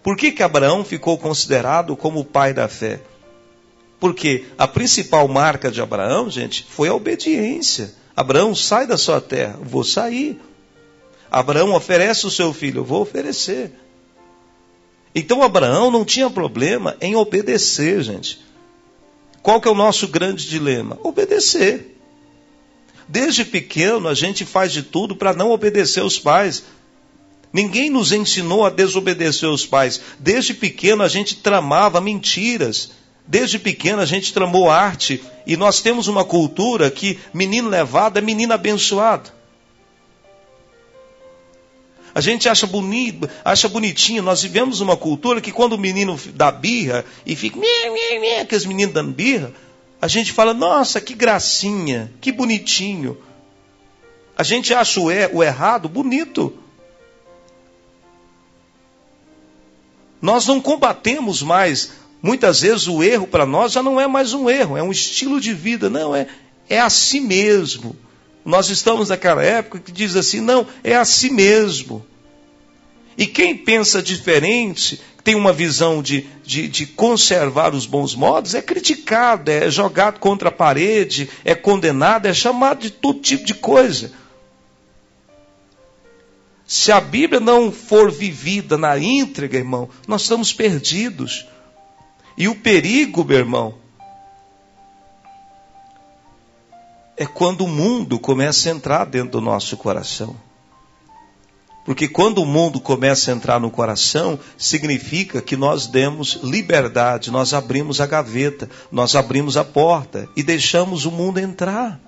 Por 0.03 0.15
que, 0.15 0.31
que 0.31 0.43
Abraão 0.43 0.83
ficou 0.83 1.17
considerado 1.17 1.95
como 1.95 2.19
o 2.19 2.25
pai 2.25 2.53
da 2.53 2.67
fé? 2.67 2.99
Porque 3.99 4.45
a 4.57 4.67
principal 4.67 5.27
marca 5.27 5.71
de 5.71 5.81
Abraão, 5.81 6.29
gente, 6.29 6.63
foi 6.69 6.89
a 6.89 6.93
obediência. 6.93 7.91
Abraão, 8.15 8.55
sai 8.55 8.87
da 8.87 8.97
sua 8.97 9.19
terra. 9.19 9.59
Vou 9.61 9.83
sair. 9.83 10.39
Abraão 11.29 11.73
oferece 11.73 12.25
o 12.25 12.31
seu 12.31 12.53
filho. 12.53 12.83
Vou 12.83 13.01
oferecer. 13.01 13.71
Então 15.13 15.43
Abraão 15.43 15.91
não 15.91 16.05
tinha 16.05 16.29
problema 16.29 16.95
em 17.01 17.15
obedecer, 17.15 18.01
gente. 18.01 18.39
Qual 19.41 19.61
que 19.61 19.67
é 19.67 19.71
o 19.71 19.75
nosso 19.75 20.07
grande 20.07 20.47
dilema? 20.47 20.97
Obedecer. 21.03 21.97
Desde 23.07 23.45
pequeno 23.45 24.07
a 24.07 24.13
gente 24.13 24.45
faz 24.45 24.71
de 24.71 24.81
tudo 24.81 25.15
para 25.15 25.33
não 25.33 25.51
obedecer 25.51 26.01
aos 26.01 26.17
pais. 26.17 26.63
Ninguém 27.53 27.89
nos 27.89 28.11
ensinou 28.11 28.65
a 28.65 28.69
desobedecer 28.69 29.47
aos 29.47 29.65
pais. 29.65 30.01
Desde 30.19 30.53
pequeno 30.53 31.03
a 31.03 31.07
gente 31.07 31.35
tramava 31.37 32.01
mentiras 32.01 32.91
Desde 33.27 33.57
pequeno 33.57 34.01
a 34.01 34.05
gente 34.05 34.33
tramou 34.33 34.69
arte 34.69 35.23
e 35.47 35.57
nós 35.57 35.81
temos 35.81 36.07
uma 36.07 36.23
cultura 36.23 36.91
que 36.91 37.19
menino 37.33 37.69
levado 37.69 38.17
é 38.17 38.21
menino 38.21 38.53
abençoado. 38.53 39.31
A 42.13 42.21
gente 42.21 42.47
acha 42.47 42.65
bonito, 42.65 43.29
acha 43.43 43.67
bonitinho. 43.67 44.23
Nós 44.23 44.41
vivemos 44.41 44.79
uma 44.79 44.95
cultura 44.95 45.41
que 45.41 45.51
quando 45.51 45.73
o 45.73 45.77
menino 45.77 46.17
dá 46.33 46.49
birra 46.49 47.03
e 47.25 47.35
fica 47.35 47.59
mê, 47.59 48.39
aqueles 48.39 48.65
meninos 48.65 48.93
dando 48.93 49.11
birra, 49.11 49.51
a 50.01 50.07
gente 50.07 50.31
fala, 50.31 50.53
nossa, 50.53 51.01
que 51.01 51.13
gracinha, 51.13 52.11
que 52.21 52.31
bonitinho. 52.31 53.17
A 54.37 54.43
gente 54.43 54.73
acha 54.73 55.01
o, 55.01 55.11
é, 55.11 55.29
o 55.33 55.43
errado 55.43 55.89
bonito. 55.89 56.57
Nós 60.21 60.47
não 60.47 60.61
combatemos 60.61 61.41
mais 61.41 61.91
Muitas 62.25 62.61
vezes 62.61 62.87
o 62.87 63.03
erro 63.03 63.27
para 63.27 63.45
nós 63.45 63.73
já 63.73 63.83
não 63.83 64.01
é 64.01 64.07
mais 64.07 64.33
um 64.33 64.49
erro, 64.49 64.75
é 64.75 64.81
um 64.81 64.89
estilo 64.89 65.39
de 65.39 65.53
vida, 65.53 65.91
não, 65.91 66.15
é, 66.15 66.25
é 66.67 66.79
a 66.79 66.89
si 66.89 67.19
mesmo. 67.19 67.95
Nós 68.43 68.67
estamos 68.71 69.09
naquela 69.09 69.43
época 69.43 69.77
que 69.77 69.91
diz 69.91 70.15
assim, 70.15 70.41
não, 70.41 70.65
é 70.83 70.95
a 70.95 71.05
si 71.05 71.29
mesmo. 71.29 72.03
E 73.15 73.27
quem 73.27 73.55
pensa 73.55 74.01
diferente, 74.01 74.99
tem 75.23 75.35
uma 75.35 75.53
visão 75.53 76.01
de, 76.01 76.25
de, 76.43 76.67
de, 76.67 76.87
conservar 76.87 77.75
os 77.75 77.85
bons 77.85 78.15
modos, 78.15 78.55
é 78.55 78.61
criticado, 78.63 79.51
é 79.51 79.69
jogado 79.69 80.17
contra 80.17 80.49
a 80.49 80.51
parede, 80.51 81.29
é 81.43 81.53
condenado, 81.53 82.25
é 82.25 82.33
chamado 82.33 82.79
de 82.79 82.89
todo 82.89 83.19
tipo 83.19 83.45
de 83.45 83.53
coisa. 83.53 84.11
Se 86.65 86.91
a 86.91 86.99
Bíblia 86.99 87.39
não 87.39 87.71
for 87.71 88.09
vivida 88.09 88.79
na 88.79 88.97
íntegra, 88.97 89.59
irmão, 89.59 89.87
nós 90.07 90.23
estamos 90.23 90.51
perdidos. 90.51 91.45
E 92.37 92.47
o 92.47 92.55
perigo, 92.55 93.23
meu 93.23 93.37
irmão, 93.37 93.75
é 97.17 97.25
quando 97.25 97.61
o 97.63 97.67
mundo 97.67 98.19
começa 98.19 98.69
a 98.69 98.73
entrar 98.73 99.05
dentro 99.05 99.31
do 99.31 99.41
nosso 99.41 99.77
coração. 99.77 100.35
Porque 101.85 102.07
quando 102.07 102.39
o 102.39 102.45
mundo 102.45 102.79
começa 102.81 103.31
a 103.31 103.35
entrar 103.35 103.59
no 103.59 103.69
coração, 103.69 104.39
significa 104.57 105.39
que 105.39 105.55
nós 105.55 105.85
demos 105.85 106.39
liberdade, 106.43 107.29
nós 107.29 107.53
abrimos 107.53 108.01
a 108.01 108.07
gaveta, 108.07 108.67
nós 108.91 109.15
abrimos 109.15 109.55
a 109.55 109.63
porta 109.63 110.27
e 110.35 110.41
deixamos 110.41 111.05
o 111.05 111.11
mundo 111.11 111.37
entrar. 111.37 112.01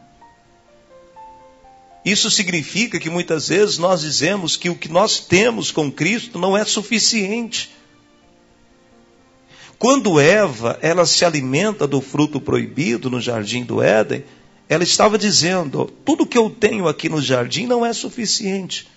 Isso 2.04 2.32
significa 2.32 3.00
que 3.00 3.10
muitas 3.10 3.50
vezes 3.50 3.78
nós 3.78 4.02
dizemos 4.02 4.58
que 4.58 4.70
o 4.70 4.76
que 4.76 4.90
nós 4.90 5.20
temos 5.20 5.72
com 5.72 5.92
Cristo 5.92 6.40
não 6.40 6.58
é 6.58 6.66
suficiente. 6.66 7.77
Quando 9.80 10.20
Eva, 10.20 10.80
ela 10.82 11.06
se 11.06 11.24
alimenta 11.24 11.88
do 11.88 12.02
fruto 12.02 12.42
proibido 12.42 13.10
no 13.10 13.22
jardim 13.22 13.64
do 13.64 13.82
Éden, 13.82 14.24
ela 14.68 14.84
estava 14.84 15.18
dizendo: 15.18 15.86
tudo 16.04 16.26
que 16.26 16.38
eu 16.38 16.50
tenho 16.50 16.88
aqui 16.88 17.08
no 17.08 17.22
jardim 17.22 17.68
não 17.68 17.86
é 17.86 17.94
suficiente. 17.94 18.88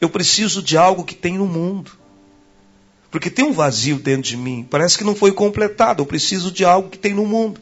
Eu 0.00 0.08
preciso 0.08 0.62
de 0.62 0.76
algo 0.76 1.04
que 1.04 1.14
tem 1.14 1.38
no 1.38 1.46
mundo. 1.46 1.92
Porque 3.10 3.30
tem 3.30 3.44
um 3.44 3.52
vazio 3.52 3.96
dentro 3.98 4.22
de 4.22 4.36
mim, 4.36 4.66
parece 4.68 4.98
que 4.98 5.04
não 5.04 5.14
foi 5.14 5.30
completado. 5.30 6.02
Eu 6.02 6.06
preciso 6.06 6.50
de 6.50 6.64
algo 6.64 6.90
que 6.90 6.98
tem 6.98 7.14
no 7.14 7.24
mundo. 7.24 7.60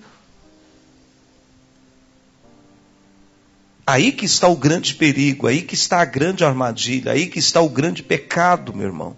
Aí 3.86 4.12
que 4.12 4.24
está 4.24 4.48
o 4.48 4.56
grande 4.56 4.94
perigo, 4.94 5.46
aí 5.46 5.60
que 5.60 5.74
está 5.74 6.00
a 6.00 6.04
grande 6.04 6.44
armadilha, 6.44 7.12
aí 7.12 7.26
que 7.26 7.38
está 7.38 7.60
o 7.60 7.68
grande 7.68 8.02
pecado, 8.02 8.72
meu 8.72 8.86
irmão. 8.86 9.16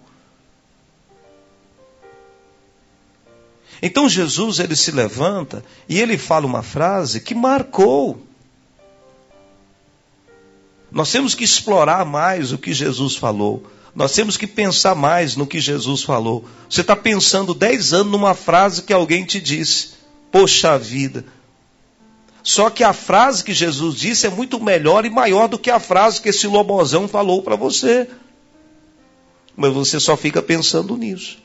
Então 3.81 4.09
Jesus 4.09 4.59
ele 4.59 4.75
se 4.75 4.91
levanta 4.91 5.63
e 5.87 5.99
ele 5.99 6.17
fala 6.17 6.45
uma 6.45 6.63
frase 6.63 7.19
que 7.19 7.35
marcou. 7.35 8.21
Nós 10.91 11.11
temos 11.11 11.35
que 11.35 11.43
explorar 11.43 12.05
mais 12.05 12.51
o 12.53 12.57
que 12.57 12.73
Jesus 12.73 13.15
falou. 13.15 13.65
Nós 13.93 14.13
temos 14.13 14.37
que 14.37 14.47
pensar 14.47 14.95
mais 14.95 15.35
no 15.35 15.47
que 15.47 15.59
Jesus 15.59 16.03
falou. 16.03 16.45
Você 16.69 16.81
está 16.81 16.95
pensando 16.95 17.53
dez 17.53 17.93
anos 17.93 18.11
numa 18.11 18.33
frase 18.33 18.83
que 18.83 18.93
alguém 18.93 19.25
te 19.25 19.39
disse. 19.39 19.91
Poxa 20.31 20.77
vida. 20.77 21.25
Só 22.43 22.69
que 22.69 22.83
a 22.83 22.93
frase 22.93 23.43
que 23.43 23.53
Jesus 23.53 23.95
disse 23.95 24.27
é 24.27 24.29
muito 24.29 24.59
melhor 24.61 25.05
e 25.05 25.09
maior 25.09 25.47
do 25.47 25.57
que 25.57 25.71
a 25.71 25.79
frase 25.79 26.21
que 26.21 26.29
esse 26.29 26.45
lobozão 26.45 27.07
falou 27.07 27.41
para 27.41 27.55
você. 27.55 28.07
Mas 29.55 29.73
você 29.73 29.99
só 29.99 30.15
fica 30.15 30.41
pensando 30.41 30.95
nisso. 30.95 31.44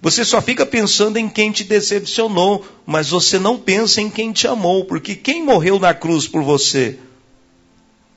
Você 0.00 0.24
só 0.24 0.40
fica 0.40 0.64
pensando 0.64 1.16
em 1.16 1.28
quem 1.28 1.50
te 1.50 1.64
decepcionou, 1.64 2.64
mas 2.86 3.10
você 3.10 3.38
não 3.38 3.58
pensa 3.58 4.00
em 4.00 4.08
quem 4.08 4.32
te 4.32 4.46
amou, 4.46 4.84
porque 4.84 5.16
quem 5.16 5.42
morreu 5.42 5.78
na 5.78 5.92
cruz 5.92 6.28
por 6.28 6.42
você? 6.42 6.98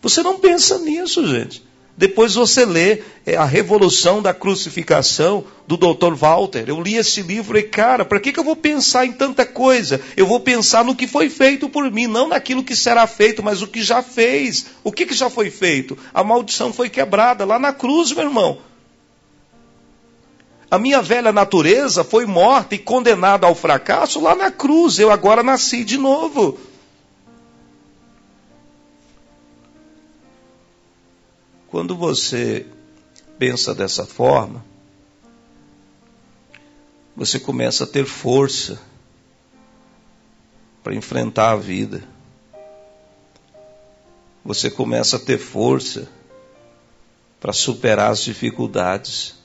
Você 0.02 0.22
não 0.22 0.40
pensa 0.40 0.78
nisso, 0.78 1.28
gente. 1.28 1.64
Depois 1.98 2.36
você 2.36 2.66
lê 2.66 3.02
é, 3.26 3.36
A 3.36 3.46
Revolução 3.46 4.22
da 4.22 4.34
Crucificação, 4.34 5.44
do 5.68 5.76
Dr. 5.76 6.14
Walter. 6.16 6.66
Eu 6.68 6.82
li 6.82 6.96
esse 6.96 7.22
livro 7.22 7.58
e, 7.58 7.64
cara, 7.64 8.06
para 8.06 8.20
que, 8.20 8.32
que 8.32 8.40
eu 8.40 8.44
vou 8.44 8.56
pensar 8.56 9.06
em 9.06 9.12
tanta 9.12 9.46
coisa? 9.46 10.02
Eu 10.16 10.26
vou 10.26 10.40
pensar 10.40 10.84
no 10.84 10.96
que 10.96 11.06
foi 11.06 11.30
feito 11.30 11.68
por 11.68 11.92
mim, 11.92 12.08
não 12.08 12.30
naquilo 12.30 12.64
que 12.64 12.76
será 12.76 13.06
feito, 13.06 13.44
mas 13.44 13.62
o 13.62 13.68
que 13.68 13.84
já 13.84 14.02
fez. 14.02 14.68
O 14.84 14.92
que, 14.92 15.06
que 15.06 15.14
já 15.14 15.30
foi 15.30 15.50
feito? 15.50 15.98
A 16.14 16.24
maldição 16.24 16.72
foi 16.72 16.90
quebrada 16.90 17.46
lá 17.46 17.60
na 17.60 17.74
cruz, 17.74 18.12
meu 18.12 18.24
irmão. 18.24 18.71
A 20.72 20.80
minha 20.80 21.02
velha 21.02 21.34
natureza 21.34 22.02
foi 22.02 22.26
morta 22.26 22.76
e 22.76 22.80
condenada 22.80 23.46
ao 23.46 23.54
fracasso 23.54 24.22
lá 24.22 24.34
na 24.34 24.50
cruz. 24.50 24.98
Eu 24.98 25.12
agora 25.12 25.44
nasci 25.44 25.84
de 25.84 25.98
novo. 25.98 26.58
Quando 31.68 31.94
você 31.98 32.66
pensa 33.38 33.76
dessa 33.76 34.06
forma, 34.06 34.64
você 37.18 37.38
começa 37.38 37.84
a 37.84 37.88
ter 37.88 38.06
força 38.06 38.82
para 40.82 40.96
enfrentar 40.96 41.52
a 41.52 41.56
vida. 41.58 42.02
Você 44.46 44.72
começa 44.72 45.18
a 45.18 45.20
ter 45.20 45.38
força 45.38 46.08
para 47.42 47.52
superar 47.52 48.12
as 48.12 48.22
dificuldades. 48.22 49.41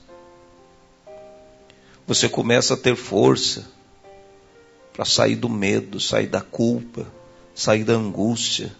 Você 2.07 2.27
começa 2.27 2.73
a 2.73 2.77
ter 2.77 2.95
força 2.95 3.67
para 4.93 5.05
sair 5.05 5.35
do 5.35 5.49
medo, 5.49 5.99
sair 5.99 6.27
da 6.27 6.41
culpa, 6.41 7.05
sair 7.53 7.83
da 7.83 7.93
angústia 7.93 8.75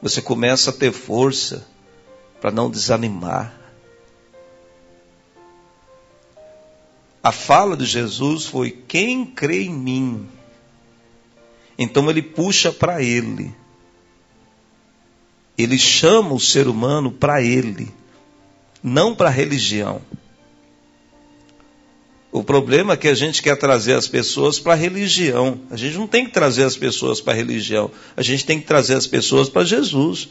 você 0.00 0.20
começa 0.20 0.70
a 0.70 0.72
ter 0.72 0.92
força 0.92 1.66
para 2.40 2.50
não 2.50 2.70
desanimar. 2.70 3.52
A 7.22 7.32
fala 7.32 7.76
de 7.76 7.84
Jesus 7.84 8.46
foi: 8.46 8.70
Quem 8.70 9.26
crê 9.26 9.64
em 9.64 9.74
mim? 9.74 10.28
Então 11.78 12.08
ele 12.08 12.22
puxa 12.22 12.70
para 12.70 13.02
ele. 13.02 13.54
Ele 15.58 15.78
chama 15.78 16.34
o 16.34 16.40
ser 16.40 16.68
humano 16.68 17.10
para 17.10 17.42
ele, 17.42 17.92
não 18.82 19.14
para 19.14 19.28
a 19.28 19.32
religião. 19.32 20.02
O 22.32 22.42
problema 22.42 22.92
é 22.92 22.96
que 22.96 23.08
a 23.08 23.14
gente 23.14 23.42
quer 23.42 23.56
trazer 23.56 23.94
as 23.94 24.08
pessoas 24.08 24.58
para 24.58 24.72
a 24.72 24.76
religião. 24.76 25.60
A 25.70 25.76
gente 25.76 25.96
não 25.96 26.06
tem 26.06 26.26
que 26.26 26.32
trazer 26.32 26.64
as 26.64 26.76
pessoas 26.76 27.20
para 27.20 27.32
a 27.32 27.36
religião. 27.36 27.90
A 28.16 28.22
gente 28.22 28.44
tem 28.44 28.60
que 28.60 28.66
trazer 28.66 28.94
as 28.94 29.06
pessoas 29.06 29.48
para 29.48 29.64
Jesus. 29.64 30.28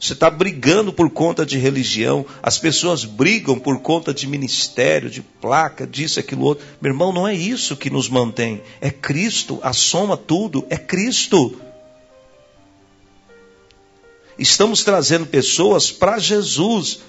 Você 0.00 0.12
está 0.12 0.30
brigando 0.30 0.92
por 0.92 1.10
conta 1.10 1.44
de 1.44 1.58
religião, 1.58 2.24
as 2.40 2.56
pessoas 2.56 3.04
brigam 3.04 3.58
por 3.58 3.80
conta 3.80 4.14
de 4.14 4.28
ministério, 4.28 5.10
de 5.10 5.20
placa, 5.20 5.84
disso, 5.84 6.20
aquilo 6.20 6.44
outro. 6.44 6.64
Meu 6.80 6.92
irmão, 6.92 7.12
não 7.12 7.26
é 7.26 7.34
isso 7.34 7.76
que 7.76 7.90
nos 7.90 8.08
mantém. 8.08 8.62
É 8.80 8.90
Cristo, 8.90 9.58
a 9.60 9.72
soma 9.72 10.16
tudo, 10.16 10.64
é 10.70 10.76
Cristo. 10.76 11.60
Estamos 14.38 14.84
trazendo 14.84 15.26
pessoas 15.26 15.90
para 15.90 16.18
Jesus. 16.20 17.00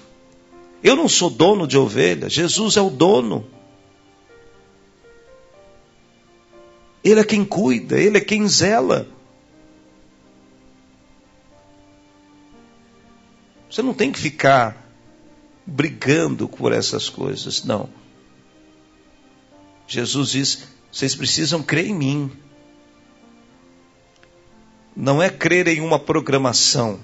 Eu 0.82 0.96
não 0.96 1.08
sou 1.08 1.28
dono 1.28 1.66
de 1.66 1.76
ovelha, 1.76 2.28
Jesus 2.28 2.76
é 2.76 2.80
o 2.80 2.90
dono. 2.90 3.46
Ele 7.02 7.20
é 7.20 7.24
quem 7.24 7.44
cuida, 7.44 7.98
ele 7.98 8.18
é 8.18 8.20
quem 8.20 8.46
zela. 8.48 9.06
Você 13.70 13.82
não 13.82 13.94
tem 13.94 14.10
que 14.10 14.18
ficar 14.18 14.76
brigando 15.64 16.48
por 16.48 16.72
essas 16.72 17.08
coisas, 17.08 17.64
não. 17.64 17.88
Jesus 19.86 20.30
diz: 20.30 20.68
vocês 20.90 21.14
precisam 21.14 21.62
crer 21.62 21.86
em 21.86 21.94
mim. 21.94 22.32
Não 24.94 25.22
é 25.22 25.30
crer 25.30 25.68
em 25.68 25.80
uma 25.80 25.98
programação. 25.98 26.98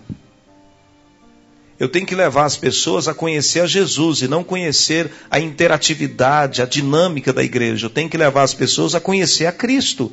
Eu 1.79 1.89
tenho 1.91 2.07
que 2.07 2.15
levar 2.15 2.47
as 2.47 2.57
pessoas 2.57 3.07
a 3.07 3.13
conhecer 3.13 3.61
a 3.61 3.67
Jesus 3.67 4.23
e 4.23 4.29
não 4.29 4.43
conhecer 4.43 5.13
a 5.31 5.39
interatividade, 5.39 6.63
a 6.63 6.67
dinâmica 6.67 7.35
da 7.35 7.45
igreja. 7.45 7.87
Eu 7.87 7.91
tenho 7.91 8.09
que 8.09 8.17
levar 8.17 8.43
as 8.43 8.55
pessoas 8.55 8.95
a 8.95 9.01
conhecer 9.01 9.45
a 9.47 9.53
Cristo. 9.53 10.11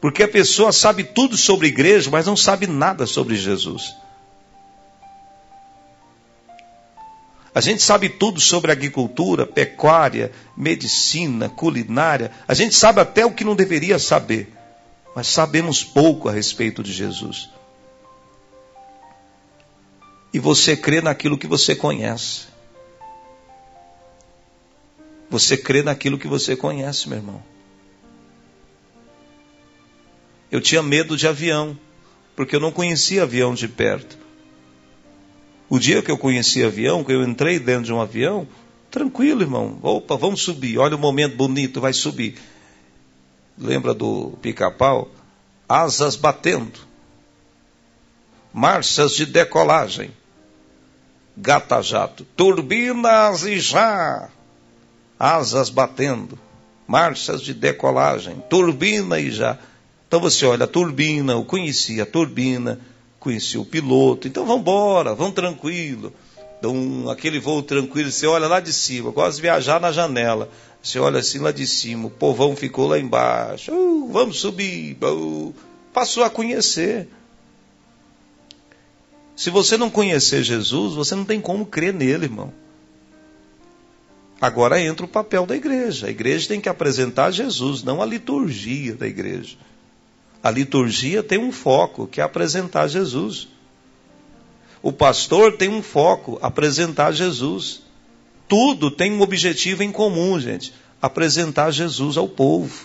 Porque 0.00 0.22
a 0.22 0.28
pessoa 0.28 0.70
sabe 0.70 1.02
tudo 1.02 1.36
sobre 1.36 1.66
igreja, 1.66 2.08
mas 2.08 2.26
não 2.26 2.36
sabe 2.36 2.68
nada 2.68 3.04
sobre 3.04 3.34
Jesus. 3.34 3.94
A 7.52 7.60
gente 7.60 7.82
sabe 7.82 8.08
tudo 8.08 8.40
sobre 8.40 8.70
agricultura, 8.70 9.44
pecuária, 9.44 10.30
medicina, 10.56 11.48
culinária. 11.48 12.30
A 12.46 12.54
gente 12.54 12.76
sabe 12.76 13.00
até 13.00 13.26
o 13.26 13.32
que 13.32 13.42
não 13.42 13.56
deveria 13.56 13.98
saber, 13.98 14.54
mas 15.16 15.26
sabemos 15.26 15.82
pouco 15.82 16.28
a 16.28 16.32
respeito 16.32 16.80
de 16.80 16.92
Jesus 16.92 17.50
e 20.32 20.38
você 20.38 20.76
crê 20.76 21.00
naquilo 21.00 21.38
que 21.38 21.46
você 21.46 21.74
conhece. 21.74 22.48
Você 25.28 25.56
crê 25.56 25.82
naquilo 25.82 26.18
que 26.18 26.26
você 26.26 26.56
conhece, 26.56 27.08
meu 27.08 27.18
irmão. 27.18 27.42
Eu 30.50 30.60
tinha 30.60 30.82
medo 30.82 31.16
de 31.16 31.28
avião, 31.28 31.78
porque 32.34 32.56
eu 32.56 32.60
não 32.60 32.72
conhecia 32.72 33.22
avião 33.22 33.54
de 33.54 33.68
perto. 33.68 34.18
O 35.68 35.78
dia 35.78 36.02
que 36.02 36.10
eu 36.10 36.18
conheci 36.18 36.64
avião, 36.64 37.04
que 37.04 37.12
eu 37.12 37.22
entrei 37.22 37.60
dentro 37.60 37.84
de 37.84 37.92
um 37.92 38.00
avião, 38.00 38.48
tranquilo, 38.90 39.42
irmão. 39.42 39.78
Opa, 39.82 40.16
vamos 40.16 40.42
subir. 40.42 40.78
Olha 40.78 40.96
o 40.96 40.98
momento 40.98 41.36
bonito, 41.36 41.80
vai 41.80 41.92
subir. 41.92 42.34
Lembra 43.56 43.94
do 43.94 44.32
pica-pau? 44.42 45.08
Asas 45.68 46.16
batendo. 46.16 46.89
Marchas 48.52 49.14
de 49.14 49.26
decolagem 49.26 50.12
gata 51.40 51.80
jato, 51.80 52.24
turbinas 52.36 53.44
e 53.44 53.58
já, 53.58 54.28
asas 55.18 55.70
batendo, 55.70 56.38
marchas 56.86 57.40
de 57.40 57.54
decolagem, 57.54 58.42
turbina 58.48 59.18
e 59.18 59.30
já. 59.30 59.58
Então 60.06 60.20
você 60.20 60.44
olha 60.44 60.64
a 60.64 60.68
turbina, 60.68 61.32
eu 61.32 61.44
conheci 61.44 62.00
a 62.00 62.06
turbina, 62.06 62.78
conheci 63.18 63.56
o 63.56 63.64
piloto, 63.64 64.28
então 64.28 64.44
vamos 64.44 64.62
embora, 64.62 65.14
vamos 65.14 65.34
tranquilo. 65.34 66.12
Então, 66.58 67.08
aquele 67.08 67.40
voo 67.40 67.62
tranquilo, 67.62 68.12
você 68.12 68.26
olha 68.26 68.46
lá 68.46 68.60
de 68.60 68.70
cima, 68.70 69.10
gosta 69.10 69.36
de 69.36 69.40
viajar 69.40 69.80
na 69.80 69.90
janela. 69.90 70.50
Você 70.82 70.98
olha 70.98 71.20
assim 71.20 71.38
lá 71.38 71.52
de 71.52 71.66
cima, 71.66 72.08
o 72.08 72.10
povão 72.10 72.54
ficou 72.54 72.86
lá 72.86 72.98
embaixo. 72.98 73.72
Uh, 73.72 74.10
vamos 74.12 74.40
subir. 74.40 74.94
Uh, 75.02 75.54
passou 75.90 76.22
a 76.22 76.28
conhecer. 76.28 77.08
Se 79.40 79.48
você 79.48 79.78
não 79.78 79.88
conhecer 79.88 80.42
Jesus, 80.42 80.92
você 80.92 81.14
não 81.14 81.24
tem 81.24 81.40
como 81.40 81.64
crer 81.64 81.94
nele, 81.94 82.26
irmão. 82.26 82.52
Agora 84.38 84.78
entra 84.78 85.06
o 85.06 85.08
papel 85.08 85.46
da 85.46 85.56
igreja. 85.56 86.08
A 86.08 86.10
igreja 86.10 86.46
tem 86.46 86.60
que 86.60 86.68
apresentar 86.68 87.30
Jesus, 87.30 87.82
não 87.82 88.02
a 88.02 88.04
liturgia 88.04 88.94
da 88.94 89.06
igreja. 89.06 89.56
A 90.42 90.50
liturgia 90.50 91.22
tem 91.22 91.38
um 91.38 91.50
foco, 91.50 92.06
que 92.06 92.20
é 92.20 92.22
apresentar 92.22 92.86
Jesus. 92.86 93.48
O 94.82 94.92
pastor 94.92 95.56
tem 95.56 95.70
um 95.70 95.82
foco, 95.82 96.38
apresentar 96.42 97.10
Jesus. 97.10 97.80
Tudo 98.46 98.90
tem 98.90 99.10
um 99.10 99.22
objetivo 99.22 99.82
em 99.82 99.90
comum, 99.90 100.38
gente: 100.38 100.70
apresentar 101.00 101.70
Jesus 101.70 102.18
ao 102.18 102.28
povo. 102.28 102.84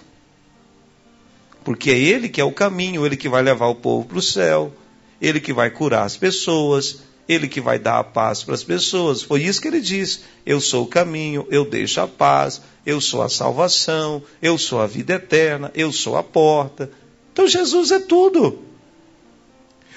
Porque 1.66 1.92
é 1.92 2.00
Ele 2.00 2.30
que 2.30 2.40
é 2.40 2.46
o 2.46 2.54
caminho, 2.54 3.06
Ele 3.06 3.18
que 3.18 3.28
vai 3.28 3.44
levar 3.44 3.68
o 3.68 3.76
povo 3.76 4.08
para 4.08 4.20
o 4.20 4.22
céu. 4.22 4.74
Ele 5.22 5.40
que 5.40 5.54
vai 5.54 5.70
curar 5.70 6.06
as 6.06 6.18
pessoas, 6.18 7.00
ele 7.28 7.48
que 7.48 7.60
vai 7.60 7.80
dar 7.80 8.00
a 8.00 8.04
paz 8.04 8.44
para 8.44 8.54
as 8.54 8.64
pessoas. 8.64 9.22
Foi 9.22 9.42
isso 9.42 9.62
que 9.62 9.68
ele 9.68 9.82
disse: 9.82 10.22
Eu 10.46 10.62
sou 10.62 10.84
o 10.84 10.88
caminho, 10.88 11.48
eu 11.50 11.66
deixo 11.66 12.02
a 12.02 12.08
paz, 12.08 12.62
eu 12.86 13.02
sou 13.02 13.22
a 13.22 13.30
salvação, 13.30 14.24
eu 14.42 14.58
sou 14.58 14.80
a 14.80 14.88
vida 14.88 15.14
eterna, 15.14 15.72
eu 15.74 15.92
sou 15.92 16.18
a 16.18 16.24
porta. 16.24 16.92
Então 17.34 17.48
Jesus 17.48 17.92
é 17.92 18.00
tudo. 18.00 18.60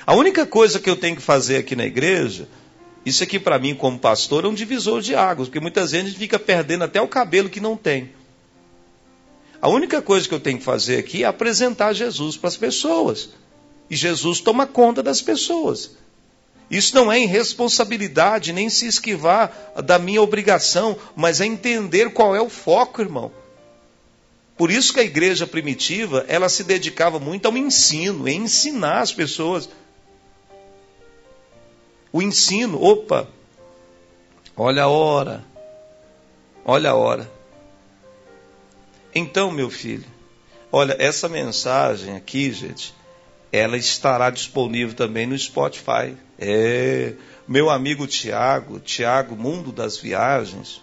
A 0.06 0.14
única 0.14 0.46
coisa 0.46 0.80
que 0.80 0.88
eu 0.88 0.96
tenho 0.96 1.16
que 1.16 1.22
fazer 1.22 1.58
aqui 1.58 1.76
na 1.76 1.84
igreja, 1.84 2.48
isso 3.04 3.22
aqui 3.22 3.38
para 3.38 3.58
mim 3.58 3.74
como 3.74 3.98
pastor 3.98 4.44
é 4.44 4.48
um 4.48 4.54
divisor 4.54 5.02
de 5.02 5.14
águas, 5.14 5.48
porque 5.48 5.60
muitas 5.60 5.90
vezes 5.90 6.06
a 6.06 6.08
gente 6.10 6.18
fica 6.18 6.38
perdendo 6.38 6.84
até 6.84 7.00
o 7.00 7.06
cabelo 7.06 7.50
que 7.50 7.60
não 7.60 7.76
tem. 7.76 8.10
A 9.60 9.68
única 9.68 10.00
coisa 10.00 10.26
que 10.26 10.34
eu 10.34 10.40
tenho 10.40 10.58
que 10.58 10.64
fazer 10.64 10.98
aqui 10.98 11.24
é 11.24 11.26
apresentar 11.26 11.92
Jesus 11.92 12.36
para 12.36 12.48
as 12.48 12.56
pessoas. 12.56 13.30
E 13.90 13.96
Jesus 13.96 14.40
toma 14.40 14.66
conta 14.66 15.02
das 15.02 15.22
pessoas. 15.22 15.90
Isso 16.70 16.94
não 16.94 17.10
é 17.10 17.18
irresponsabilidade, 17.18 18.52
nem 18.52 18.68
se 18.68 18.86
esquivar 18.86 19.72
da 19.84 19.98
minha 19.98 20.20
obrigação, 20.20 20.98
mas 21.16 21.40
é 21.40 21.46
entender 21.46 22.12
qual 22.12 22.36
é 22.36 22.40
o 22.40 22.50
foco, 22.50 23.00
irmão. 23.00 23.32
Por 24.56 24.70
isso 24.70 24.92
que 24.92 25.00
a 25.00 25.04
igreja 25.04 25.46
primitiva, 25.46 26.24
ela 26.28 26.48
se 26.48 26.64
dedicava 26.64 27.18
muito 27.18 27.46
ao 27.46 27.56
ensino, 27.56 28.28
em 28.28 28.42
ensinar 28.42 29.00
as 29.00 29.12
pessoas. 29.12 29.68
O 32.12 32.20
ensino, 32.20 32.82
opa, 32.82 33.28
olha 34.56 34.82
a 34.82 34.88
hora, 34.88 35.44
olha 36.64 36.90
a 36.90 36.94
hora. 36.94 37.30
Então, 39.14 39.50
meu 39.50 39.70
filho, 39.70 40.04
olha, 40.72 40.96
essa 40.98 41.28
mensagem 41.28 42.16
aqui, 42.16 42.52
gente, 42.52 42.92
ela 43.50 43.76
estará 43.76 44.30
disponível 44.30 44.94
também 44.94 45.26
no 45.26 45.38
Spotify. 45.38 46.14
É, 46.38 47.14
meu 47.46 47.70
amigo 47.70 48.06
Tiago, 48.06 48.78
Tiago 48.78 49.34
Mundo 49.34 49.72
das 49.72 49.96
Viagens, 49.96 50.82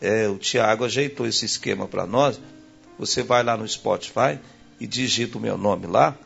é, 0.00 0.28
o 0.28 0.38
Tiago 0.38 0.84
ajeitou 0.84 1.26
esse 1.26 1.44
esquema 1.44 1.86
para 1.86 2.06
nós. 2.06 2.40
Você 2.98 3.22
vai 3.22 3.42
lá 3.42 3.56
no 3.56 3.66
Spotify 3.66 4.38
e 4.78 4.86
digita 4.86 5.38
o 5.38 5.40
meu 5.40 5.58
nome 5.58 5.86
lá, 5.86 6.16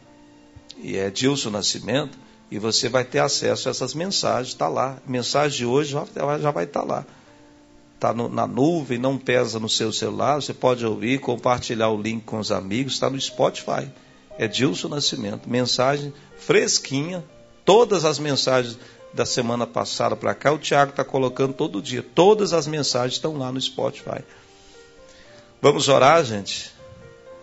e 0.78 0.96
é 0.96 1.10
Dilson 1.10 1.50
Nascimento, 1.50 2.18
e 2.50 2.58
você 2.58 2.88
vai 2.88 3.04
ter 3.04 3.18
acesso 3.18 3.68
a 3.68 3.70
essas 3.70 3.94
mensagens, 3.94 4.48
está 4.48 4.68
lá. 4.68 4.98
Mensagem 5.06 5.58
de 5.58 5.66
hoje 5.66 5.92
já, 5.92 6.04
já 6.38 6.50
vai 6.50 6.64
estar 6.64 6.80
tá 6.80 6.86
lá. 6.86 7.06
Está 7.94 8.12
na 8.12 8.46
nuvem, 8.46 8.98
não 8.98 9.16
pesa 9.16 9.58
no 9.58 9.68
seu 9.68 9.92
celular, 9.92 10.36
você 10.36 10.52
pode 10.52 10.84
ouvir, 10.84 11.20
compartilhar 11.20 11.88
o 11.88 12.00
link 12.00 12.24
com 12.24 12.38
os 12.38 12.52
amigos, 12.52 12.92
está 12.94 13.08
no 13.08 13.20
Spotify. 13.20 13.88
É 14.38 14.48
Dilson 14.48 14.88
Nascimento, 14.88 15.48
mensagem 15.48 16.12
fresquinha, 16.36 17.24
todas 17.64 18.04
as 18.04 18.18
mensagens 18.18 18.78
da 19.12 19.24
semana 19.24 19.66
passada 19.66 20.16
para 20.16 20.34
cá, 20.34 20.52
o 20.52 20.58
Tiago 20.58 20.90
está 20.90 21.04
colocando 21.04 21.52
todo 21.52 21.80
dia. 21.80 22.02
Todas 22.02 22.52
as 22.52 22.66
mensagens 22.66 23.14
estão 23.14 23.36
lá 23.36 23.52
no 23.52 23.60
Spotify. 23.60 24.24
Vamos 25.62 25.88
orar, 25.88 26.24
gente? 26.24 26.72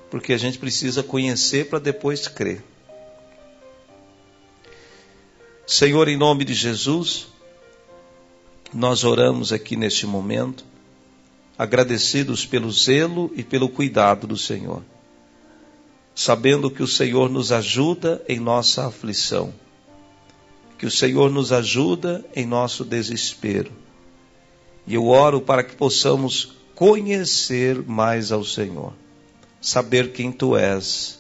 Porque 0.10 0.34
a 0.34 0.38
gente 0.38 0.60
precisa 0.60 1.02
conhecer 1.02 1.70
para 1.70 1.80
depois 1.80 2.28
crer. 2.28 2.62
Senhor, 5.66 6.10
em 6.10 6.18
nome 6.18 6.44
de 6.44 6.54
Jesus, 6.54 7.28
nós 8.74 9.06
oramos 9.06 9.54
aqui 9.54 9.78
neste 9.78 10.06
momento, 10.06 10.66
agradecidos 11.58 12.46
pelo 12.46 12.70
zelo 12.70 13.32
e 13.34 13.44
pelo 13.44 13.70
cuidado 13.70 14.28
do 14.28 14.38
Senhor, 14.38 14.84
sabendo 16.24 16.70
que 16.70 16.84
o 16.84 16.88
Senhor 16.88 17.30
nos 17.30 17.52
ajuda 17.52 18.24
em 18.28 18.40
nossa 18.40 18.88
aflição 18.88 19.54
que 20.82 20.88
o 20.88 20.90
Senhor 20.90 21.30
nos 21.30 21.52
ajuda 21.52 22.26
em 22.36 22.44
nosso 22.44 22.84
desespero. 22.84 23.72
E 24.88 24.96
eu 24.96 25.10
oro 25.10 25.40
para 25.40 25.64
que 25.64 25.76
possamos 25.76 26.54
conhecer 26.74 27.84
mais 27.88 28.32
ao 28.32 28.44
Senhor, 28.44 28.92
saber 29.62 30.12
quem 30.12 30.32
tu 30.32 30.58
és, 30.58 31.20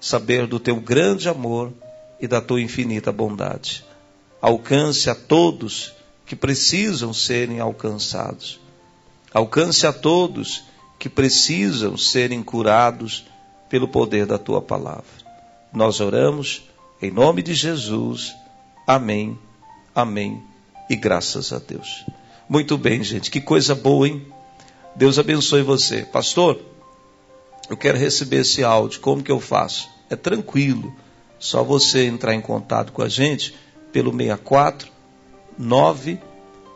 saber 0.00 0.46
do 0.46 0.58
teu 0.58 0.76
grande 0.76 1.28
amor 1.28 1.70
e 2.18 2.26
da 2.26 2.40
tua 2.40 2.62
infinita 2.62 3.12
bondade. 3.12 3.84
Alcance 4.40 5.10
a 5.10 5.14
todos 5.14 5.92
que 6.24 6.34
precisam 6.34 7.12
serem 7.12 7.60
alcançados. 7.60 8.58
Alcance 9.34 9.86
a 9.86 9.92
todos 9.92 10.64
que 10.98 11.10
precisam 11.10 11.94
serem 11.98 12.42
curados 12.42 13.26
pelo 13.72 13.88
poder 13.88 14.26
da 14.26 14.36
tua 14.36 14.60
palavra. 14.60 15.06
Nós 15.72 15.98
oramos 15.98 16.68
em 17.00 17.10
nome 17.10 17.42
de 17.42 17.54
Jesus. 17.54 18.34
Amém, 18.86 19.38
amém 19.94 20.42
e 20.90 20.94
graças 20.94 21.54
a 21.54 21.58
Deus. 21.58 22.04
Muito 22.46 22.76
bem, 22.76 23.02
gente, 23.02 23.30
que 23.30 23.40
coisa 23.40 23.74
boa, 23.74 24.06
hein? 24.06 24.26
Deus 24.94 25.18
abençoe 25.18 25.62
você. 25.62 26.02
Pastor, 26.02 26.60
eu 27.70 27.74
quero 27.74 27.96
receber 27.96 28.42
esse 28.42 28.62
áudio, 28.62 29.00
como 29.00 29.22
que 29.22 29.32
eu 29.32 29.40
faço? 29.40 29.88
É 30.10 30.16
tranquilo, 30.16 30.94
só 31.38 31.64
você 31.64 32.04
entrar 32.04 32.34
em 32.34 32.42
contato 32.42 32.92
com 32.92 33.00
a 33.00 33.08
gente 33.08 33.54
pelo 33.90 34.14
64 34.14 34.92
9 35.56 36.18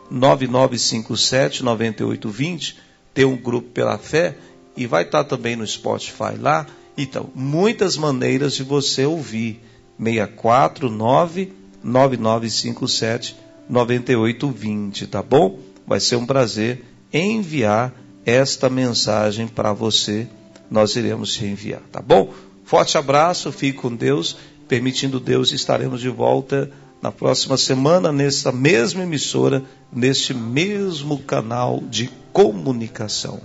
9957 0.09 1.63
9820, 1.63 2.79
tem 3.13 3.23
um 3.23 3.37
grupo 3.37 3.69
pela 3.69 3.99
fé 3.99 4.35
e 4.75 4.87
vai 4.87 5.03
estar 5.03 5.25
também 5.25 5.55
no 5.55 5.67
Spotify 5.67 6.35
lá. 6.39 6.65
Então, 6.97 7.29
muitas 7.35 7.95
maneiras 7.95 8.53
de 8.53 8.63
você 8.63 9.05
ouvir. 9.05 9.61
649 10.01 11.53
9957 11.83 13.35
9820, 13.69 15.07
tá 15.07 15.21
bom? 15.21 15.59
Vai 15.85 15.99
ser 15.99 16.15
um 16.15 16.25
prazer 16.25 16.83
enviar 17.11 17.93
esta 18.25 18.69
mensagem 18.69 19.47
para 19.47 19.73
você. 19.73 20.27
Nós 20.69 20.95
iremos 20.95 21.33
te 21.33 21.45
enviar, 21.45 21.81
tá 21.91 22.01
bom? 22.01 22.33
Forte 22.65 22.97
abraço, 22.97 23.51
fique 23.51 23.79
com 23.79 23.95
Deus. 23.95 24.37
Permitindo 24.67 25.19
Deus, 25.19 25.51
estaremos 25.51 26.01
de 26.01 26.09
volta 26.09 26.69
na 27.01 27.11
próxima 27.11 27.57
semana, 27.57 28.11
nessa 28.11 28.51
mesma 28.51 29.03
emissora, 29.03 29.63
neste 29.93 30.33
mesmo 30.33 31.19
canal 31.19 31.81
de 31.89 32.09
comunicação. 32.33 33.39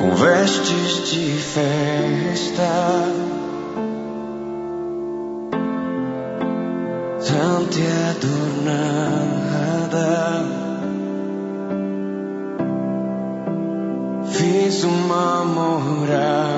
Com 0.00 0.14
vestes 0.14 1.10
de 1.10 1.36
festa 1.36 2.72
tante 7.28 7.82
adornada. 8.08 9.20
Fiz 14.32 14.84
uma 14.84 15.44
morada 15.44 16.50